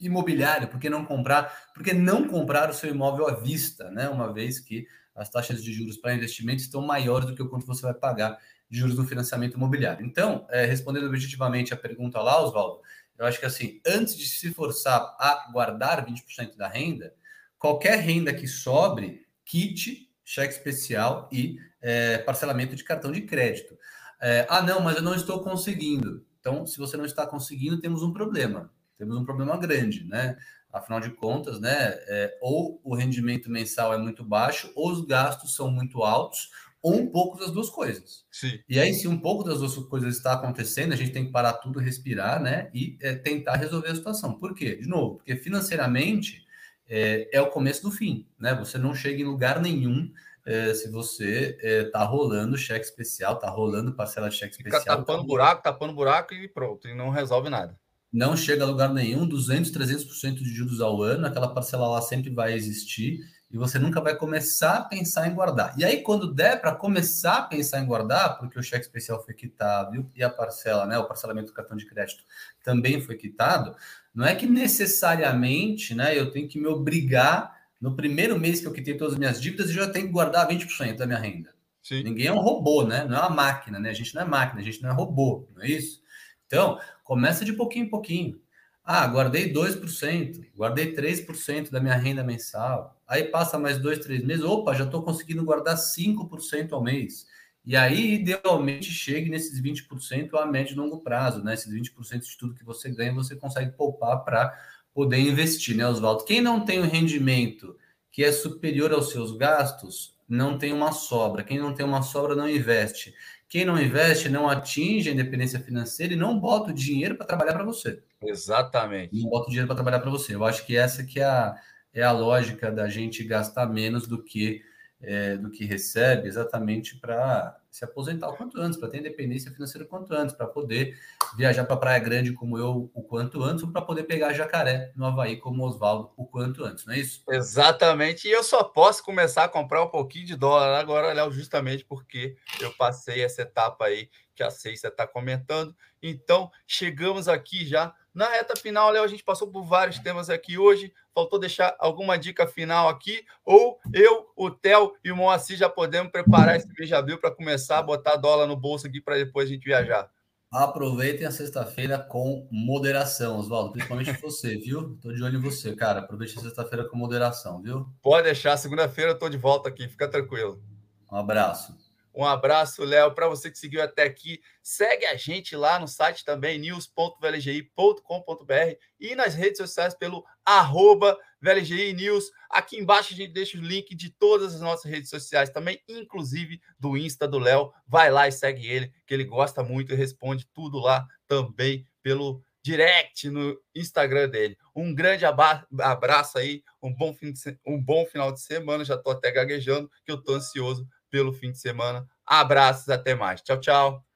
imobiliário? 0.02 0.68
Por 0.68 0.80
que 0.80 0.90
não 0.90 1.06
comprar? 1.06 1.72
Por 1.74 1.84
que 1.84 1.94
não 1.94 2.28
comprar 2.28 2.70
o 2.70 2.74
seu 2.74 2.90
imóvel 2.90 3.30
à 3.30 3.36
vista, 3.36 3.90
né? 3.90 4.10
Uma 4.10 4.34
vez 4.34 4.60
que 4.60 4.86
as 5.16 5.30
taxas 5.30 5.64
de 5.64 5.74
juros 5.74 5.98
para 5.98 6.14
investimento 6.14 6.62
estão 6.62 6.82
maiores 6.82 7.28
do 7.28 7.36
que 7.36 7.42
o 7.42 7.50
quanto 7.50 7.66
você 7.66 7.82
vai 7.82 7.94
pagar 7.94 8.38
de 8.70 8.80
juros 8.80 8.96
no 8.96 9.06
financiamento 9.06 9.56
imobiliário. 9.56 10.06
Então, 10.06 10.46
é, 10.50 10.66
respondendo 10.66 11.08
objetivamente 11.08 11.74
a 11.74 11.78
pergunta 11.78 12.22
lá, 12.22 12.42
Oswaldo, 12.42 12.82
eu 13.18 13.26
acho 13.26 13.40
que 13.40 13.46
assim, 13.46 13.82
antes 13.86 14.18
de 14.18 14.26
se 14.26 14.52
forçar 14.54 15.00
a 15.20 15.50
guardar 15.52 16.06
20% 16.06 16.56
da 16.56 16.68
renda, 16.68 17.14
qualquer 17.60 18.00
renda 18.00 18.34
que 18.34 18.48
sobre, 18.48 19.28
kit, 19.46 20.10
cheque 20.24 20.54
especial 20.54 21.30
e 21.32 21.58
é, 21.82 22.18
parcelamento 22.20 22.76
de 22.76 22.84
cartão 22.84 23.12
de 23.12 23.22
crédito. 23.22 23.78
É, 24.22 24.48
ah, 24.50 24.62
não, 24.62 24.80
mas 24.82 24.96
eu 24.96 25.02
não 25.02 25.16
estou 25.16 25.44
conseguindo. 25.44 26.26
Então, 26.40 26.66
se 26.66 26.78
você 26.78 26.96
não 26.96 27.06
está 27.06 27.28
conseguindo, 27.28 27.80
temos 27.80 28.02
um 28.02 28.14
problema. 28.14 28.72
Temos 28.98 29.18
um 29.18 29.26
problema 29.26 29.58
grande, 29.58 30.06
né? 30.06 30.38
Afinal 30.72 31.00
de 31.00 31.12
contas, 31.12 31.60
né? 31.60 31.96
É, 32.08 32.38
ou 32.42 32.80
o 32.84 32.96
rendimento 32.96 33.50
mensal 33.50 33.94
é 33.94 33.98
muito 33.98 34.24
baixo, 34.24 34.72
ou 34.76 34.92
os 34.92 35.06
gastos 35.06 35.56
são 35.56 35.70
muito 35.70 36.04
altos, 36.04 36.50
ou 36.82 36.96
um 36.96 37.08
pouco 37.08 37.38
das 37.38 37.52
duas 37.52 37.70
coisas. 37.70 38.26
Sim. 38.32 38.60
E 38.68 38.80
aí, 38.80 38.94
se 38.94 39.08
um 39.08 39.20
pouco 39.20 39.44
das 39.44 39.60
duas 39.60 39.76
coisas 39.76 40.16
está 40.16 40.34
acontecendo, 40.34 40.94
a 40.94 40.96
gente 40.96 41.12
tem 41.12 41.26
que 41.26 41.32
parar 41.32 41.54
tudo, 41.54 41.80
respirar, 41.80 42.42
né? 42.42 42.70
E 42.74 42.98
é, 43.02 43.14
tentar 43.14 43.56
resolver 43.56 43.90
a 43.90 43.96
situação. 43.96 44.34
Por 44.34 44.56
quê? 44.56 44.78
De 44.78 44.88
novo, 44.88 45.18
porque 45.18 45.36
financeiramente 45.36 46.46
é, 46.90 47.30
é, 47.32 47.42
o 47.42 47.50
começo 47.50 47.84
do 47.84 47.92
fim, 47.92 48.28
né? 48.40 48.56
Você 48.56 48.78
não 48.78 48.94
chega 48.96 49.22
em 49.22 49.26
lugar 49.26 49.62
nenhum 49.62 50.12
é, 50.46 50.74
se 50.74 50.90
você 50.90 51.58
é, 51.62 51.84
tá 51.86 52.04
rolando 52.04 52.58
cheque 52.58 52.86
especial, 52.86 53.38
tá 53.38 53.50
rolando 53.50 53.94
parcela 53.94 54.30
de 54.30 54.36
cheque 54.36 54.58
Fica 54.58 54.70
especial. 54.70 54.98
tapando 54.98 55.22
tá 55.22 55.28
buraco, 55.28 55.64
tapando 55.64 55.94
buraco 55.94 56.34
e 56.34 56.48
pronto, 56.48 56.88
e 56.88 56.96
não 56.96 57.10
resolve 57.10 57.50
nada. 57.50 57.80
Não 58.12 58.36
chega 58.36 58.64
a 58.64 58.68
lugar 58.68 58.94
nenhum, 58.94 59.26
200, 59.26 59.72
300% 59.72 60.36
de 60.36 60.54
juros 60.54 60.82
ao 60.82 61.02
ano, 61.02 61.26
aquela 61.26 61.54
parcela 61.54 61.88
lá 61.88 62.02
sempre 62.02 62.30
vai 62.30 62.54
existir 62.54 63.22
e 63.50 63.58
você 63.58 63.78
nunca 63.78 64.00
vai 64.00 64.16
começar 64.16 64.78
a 64.78 64.84
pensar 64.84 65.28
em 65.28 65.34
guardar. 65.34 65.74
E 65.78 65.84
aí, 65.84 66.02
quando 66.02 66.34
der 66.34 66.62
para 66.62 66.74
começar 66.74 67.38
a 67.38 67.42
pensar 67.44 67.82
em 67.82 67.86
guardar, 67.86 68.38
porque 68.38 68.58
o 68.58 68.64
cheque 68.64 68.86
especial 68.86 69.24
foi 69.24 69.34
quitado 69.34 70.10
e 70.16 70.24
a 70.24 70.30
parcela, 70.30 70.86
né, 70.86 70.98
o 70.98 71.06
parcelamento 71.06 71.48
do 71.48 71.54
cartão 71.54 71.76
de 71.76 71.86
crédito 71.86 72.24
também 72.64 73.02
foi 73.02 73.16
quitado, 73.16 73.76
não 74.14 74.26
é 74.26 74.36
que 74.36 74.48
necessariamente 74.48 75.94
né, 75.94 76.18
eu 76.18 76.32
tenho 76.32 76.48
que 76.48 76.60
me 76.60 76.68
obrigar 76.68 77.60
no 77.80 77.96
primeiro 77.96 78.40
mês 78.40 78.62
que 78.62 78.68
eu 78.68 78.74
quitei 78.74 78.96
todas 78.96 79.14
as 79.14 79.20
minhas 79.20 79.42
dívidas, 79.42 79.68
eu 79.68 79.76
já 79.76 79.88
tenho 79.90 80.06
que 80.06 80.14
guardar 80.14 80.48
20% 80.48 80.98
da 80.98 81.06
minha 81.06 81.20
renda. 81.20 81.54
Sim. 81.82 82.04
Ninguém 82.04 82.28
é 82.28 82.32
um 82.32 82.40
robô, 82.40 82.84
né? 82.84 83.04
Não 83.06 83.18
é 83.18 83.20
uma 83.22 83.30
máquina, 83.32 83.80
né? 83.80 83.90
A 83.90 83.94
gente 83.94 84.14
não 84.14 84.22
é 84.22 84.26
máquina, 84.26 84.62
a 84.62 84.64
gente 84.64 84.82
não 84.84 84.92
é 84.92 84.94
robô, 84.94 85.48
não 85.56 85.64
é 85.64 85.68
isso? 85.68 86.00
Então, 86.46 86.80
começa 87.12 87.44
de 87.44 87.52
pouquinho 87.52 87.88
em 87.88 87.90
pouquinho. 87.90 88.40
Ah, 88.86 89.06
guardei 89.06 89.52
2%, 89.52 90.46
guardei 90.56 90.96
3% 90.96 91.70
da 91.70 91.82
minha 91.82 91.98
renda 91.98 92.24
mensal. 92.24 92.98
Aí 93.06 93.26
passa 93.26 93.60
mais 93.60 93.78
dois, 93.78 94.00
três 94.00 94.24
meses, 94.24 94.46
opa, 94.46 94.74
já 94.74 94.86
estou 94.86 95.04
conseguindo 95.04 95.44
guardar 95.44 95.76
5% 95.76 96.72
ao 96.72 96.82
mês. 96.82 97.28
E 97.66 97.76
aí, 97.76 98.14
idealmente, 98.14 98.90
chegue 98.92 99.30
nesses 99.30 99.62
20% 99.62 100.36
a 100.36 100.46
médio 100.46 100.72
e 100.72 100.78
longo 100.78 101.02
prazo, 101.02 101.44
né? 101.44 101.54
Esses 101.54 101.74
20% 101.74 102.22
de 102.22 102.38
tudo 102.38 102.56
que 102.56 102.64
você 102.64 102.90
ganha, 102.90 103.14
você 103.14 103.36
consegue 103.36 103.72
poupar 103.72 104.24
para 104.24 104.58
poder 104.94 105.20
investir, 105.20 105.76
né, 105.76 105.86
Oswaldo? 105.86 106.24
Quem 106.24 106.40
não 106.40 106.64
tem 106.64 106.80
um 106.80 106.88
rendimento 106.88 107.76
que 108.10 108.24
é 108.24 108.32
superior 108.32 108.94
aos 108.94 109.12
seus 109.12 109.36
gastos, 109.36 110.16
não 110.32 110.58
tem 110.58 110.72
uma 110.72 110.94
sobra. 110.94 111.44
Quem 111.44 111.60
não 111.60 111.74
tem 111.74 111.86
uma 111.86 112.02
sobra, 112.02 112.36
não 112.36 112.50
investe. 112.50 113.14
Quem 113.50 113.66
não 113.66 113.80
investe 113.80 114.30
não 114.30 114.48
atinge 114.48 115.10
a 115.10 115.12
independência 115.12 115.60
financeira 115.60 116.14
e 116.14 116.16
não 116.16 116.40
bota 116.40 116.72
o 116.72 116.74
dinheiro 116.74 117.16
para 117.16 117.26
trabalhar 117.26 117.52
para 117.52 117.66
você. 117.66 118.02
Exatamente. 118.24 119.14
Não 119.14 119.30
bota 119.30 119.48
o 119.48 119.50
dinheiro 119.50 119.68
para 119.68 119.76
trabalhar 119.76 120.00
para 120.00 120.10
você. 120.10 120.34
Eu 120.34 120.46
acho 120.46 120.66
que 120.66 120.78
essa 120.78 121.04
que 121.04 121.20
é 121.20 121.26
a, 121.26 121.56
é 121.94 122.02
a 122.02 122.14
lógica 122.14 122.72
da 122.72 122.88
gente 122.88 123.26
gastar 123.26 123.66
menos 123.66 124.08
do 124.08 124.24
que 124.24 124.62
é, 125.02 125.38
do 125.38 125.50
que 125.50 125.66
recebe, 125.66 126.28
exatamente 126.28 126.98
para 126.98 127.58
se 127.70 127.86
aposentar 127.86 128.30
o 128.30 128.36
quanto 128.36 128.60
antes, 128.60 128.78
para 128.78 128.90
ter 128.90 129.00
independência 129.00 129.52
financeira 129.52 129.86
o 129.86 129.88
quanto 129.88 130.14
antes, 130.14 130.36
para 130.36 130.46
poder 130.46 130.98
viajar 131.38 131.64
para 131.64 131.78
Praia 131.78 132.00
Grande 132.00 132.34
como 132.34 132.58
eu 132.58 132.92
o 132.94 133.02
quanto 133.02 133.42
antes, 133.44 133.64
ou 133.64 133.72
para 133.72 133.82
poder 133.82 134.04
pegar 134.04 134.34
jacaré 134.34 134.92
no 134.96 135.06
Havaí 135.06 135.38
como 135.38 135.66
Oswaldo 135.66 136.12
o 136.18 136.26
quanto 136.26 136.66
antes, 136.66 136.86
não 136.86 136.94
é 136.94 137.00
isso? 137.00 137.24
Exatamente, 137.30 138.28
e 138.28 138.32
eu 138.32 138.44
só 138.44 138.64
posso 138.64 139.04
começar 139.04 139.46
a 139.46 139.50
comprar 139.50 139.84
um 139.84 139.90
pouquinho 139.90 140.26
de 140.26 140.36
dólar 140.36 140.78
agora, 140.78 141.14
Léo, 141.14 141.32
justamente 141.32 141.86
porque 141.86 142.36
eu 142.60 142.72
passei 142.74 143.24
essa 143.24 143.44
etapa 143.44 143.86
aí 143.86 144.10
que 144.36 144.44
a 144.44 144.50
Ceissa 144.50 144.88
está 144.88 145.08
comentando. 145.08 145.76
Então, 146.02 146.52
chegamos 146.66 147.28
aqui 147.28 147.66
já 147.66 147.94
na 148.14 148.28
reta 148.28 148.56
final, 148.58 148.92
Léo, 148.92 149.04
a 149.04 149.08
gente 149.08 149.24
passou 149.24 149.50
por 149.50 149.64
vários 149.64 150.00
temas 150.00 150.30
aqui 150.30 150.58
hoje. 150.58 150.94
Faltou 151.14 151.40
deixar 151.40 151.76
alguma 151.80 152.18
dica 152.18 152.48
final 152.48 152.88
aqui? 152.88 153.26
Ou 153.46 153.78
eu, 153.94 154.28
o 154.36 154.50
Theo 154.50 154.94
e 155.04 155.12
o 155.12 155.16
Moacir 155.16 155.58
já 155.58 155.70
podemos 155.70 156.12
preparar 156.12 156.56
esse 156.56 156.68
mês 156.68 156.88
de 156.88 156.96
abril 156.96 157.20
para 157.20 157.36
começar 157.36 157.80
a 157.80 157.84
botar 157.84 158.16
dólar 158.16 158.48
no 158.48 158.56
bolso 158.56 158.88
aqui 158.88 159.02
para 159.02 159.18
depois 159.18 159.50
a 159.50 159.54
gente 159.54 159.66
viajar? 159.66 160.10
Aproveitem 160.52 161.26
a 161.26 161.32
sexta-feira 161.32 161.98
com 161.98 162.46
moderação, 162.52 163.40
Oswaldo. 163.40 163.72
Principalmente 163.72 164.12
você, 164.22 164.58
viu? 164.58 164.98
Tô 165.02 165.14
de 165.14 165.24
olho 165.24 165.38
em 165.38 165.42
você, 165.42 165.74
cara. 165.74 166.02
Aproveite 166.02 166.38
a 166.38 166.42
sexta-feira 166.42 166.90
com 166.90 166.98
moderação, 166.98 167.62
viu? 167.62 167.88
Pode 168.02 168.24
deixar. 168.24 168.58
Segunda-feira 168.58 169.12
eu 169.12 169.18
tô 169.18 169.30
de 169.30 169.38
volta 169.38 169.70
aqui. 169.70 169.88
Fica 169.88 170.10
tranquilo. 170.10 170.62
Um 171.10 171.16
abraço. 171.16 171.74
Um 172.14 172.26
abraço, 172.26 172.84
Léo. 172.84 173.16
Para 173.16 173.30
você 173.30 173.50
que 173.50 173.58
seguiu 173.58 173.82
até 173.82 174.04
aqui, 174.04 174.42
segue 174.62 175.06
a 175.06 175.16
gente 175.16 175.56
lá 175.56 175.80
no 175.80 175.88
site 175.88 176.26
também, 176.26 176.60
news.vlgi.com.br 176.60 178.76
e 179.00 179.16
nas 179.16 179.34
redes 179.34 179.58
sociais 179.58 179.96
pelo 179.96 180.26
arroba 180.46 181.18
VLGI 181.42 181.94
News. 181.94 182.26
Aqui 182.50 182.78
embaixo 182.78 183.14
a 183.14 183.18
gente 183.18 183.34
deixa 183.34 183.58
o 183.58 183.62
link 183.62 183.96
de 183.96 184.10
todas 184.10 184.54
as 184.56 184.62
nossas 184.62 184.90
redes 184.90 185.10
sociais 185.10 185.50
também, 185.50 185.82
inclusive 185.88 186.62
do 186.80 186.96
Insta 186.96 187.28
do 187.28 187.40
Léo. 187.40 187.72
Vai 187.88 188.12
lá 188.12 188.28
e 188.28 188.32
segue 188.32 188.68
ele, 188.68 188.92
que 189.08 189.14
ele 189.14 189.24
gosta 189.24 189.64
muito 189.64 189.92
e 189.92 189.96
responde 189.96 190.48
tudo 190.54 190.80
lá 190.80 191.06
também 191.28 191.88
pelo 192.04 192.44
direct 192.64 193.30
no 193.30 193.60
Instagram 193.76 194.30
dele. 194.30 194.58
Um 194.76 194.94
grande 194.94 195.26
abraço 195.26 196.38
aí, 196.38 196.64
um 196.82 196.94
bom, 196.94 197.14
fim 197.14 197.32
de, 197.32 197.40
um 197.66 197.82
bom 197.82 198.06
final 198.06 198.32
de 198.32 198.42
semana. 198.42 198.86
Já 198.86 198.96
estou 198.96 199.14
até 199.14 199.32
gaguejando, 199.32 199.90
que 200.06 200.12
eu 200.12 200.16
estou 200.16 200.36
ansioso 200.36 200.88
pelo 201.10 201.34
fim 201.34 201.52
de 201.52 201.60
semana. 201.60 202.06
Abraços, 202.26 202.90
até 202.90 203.16
mais. 203.16 203.42
Tchau, 203.42 203.60
tchau. 203.60 204.11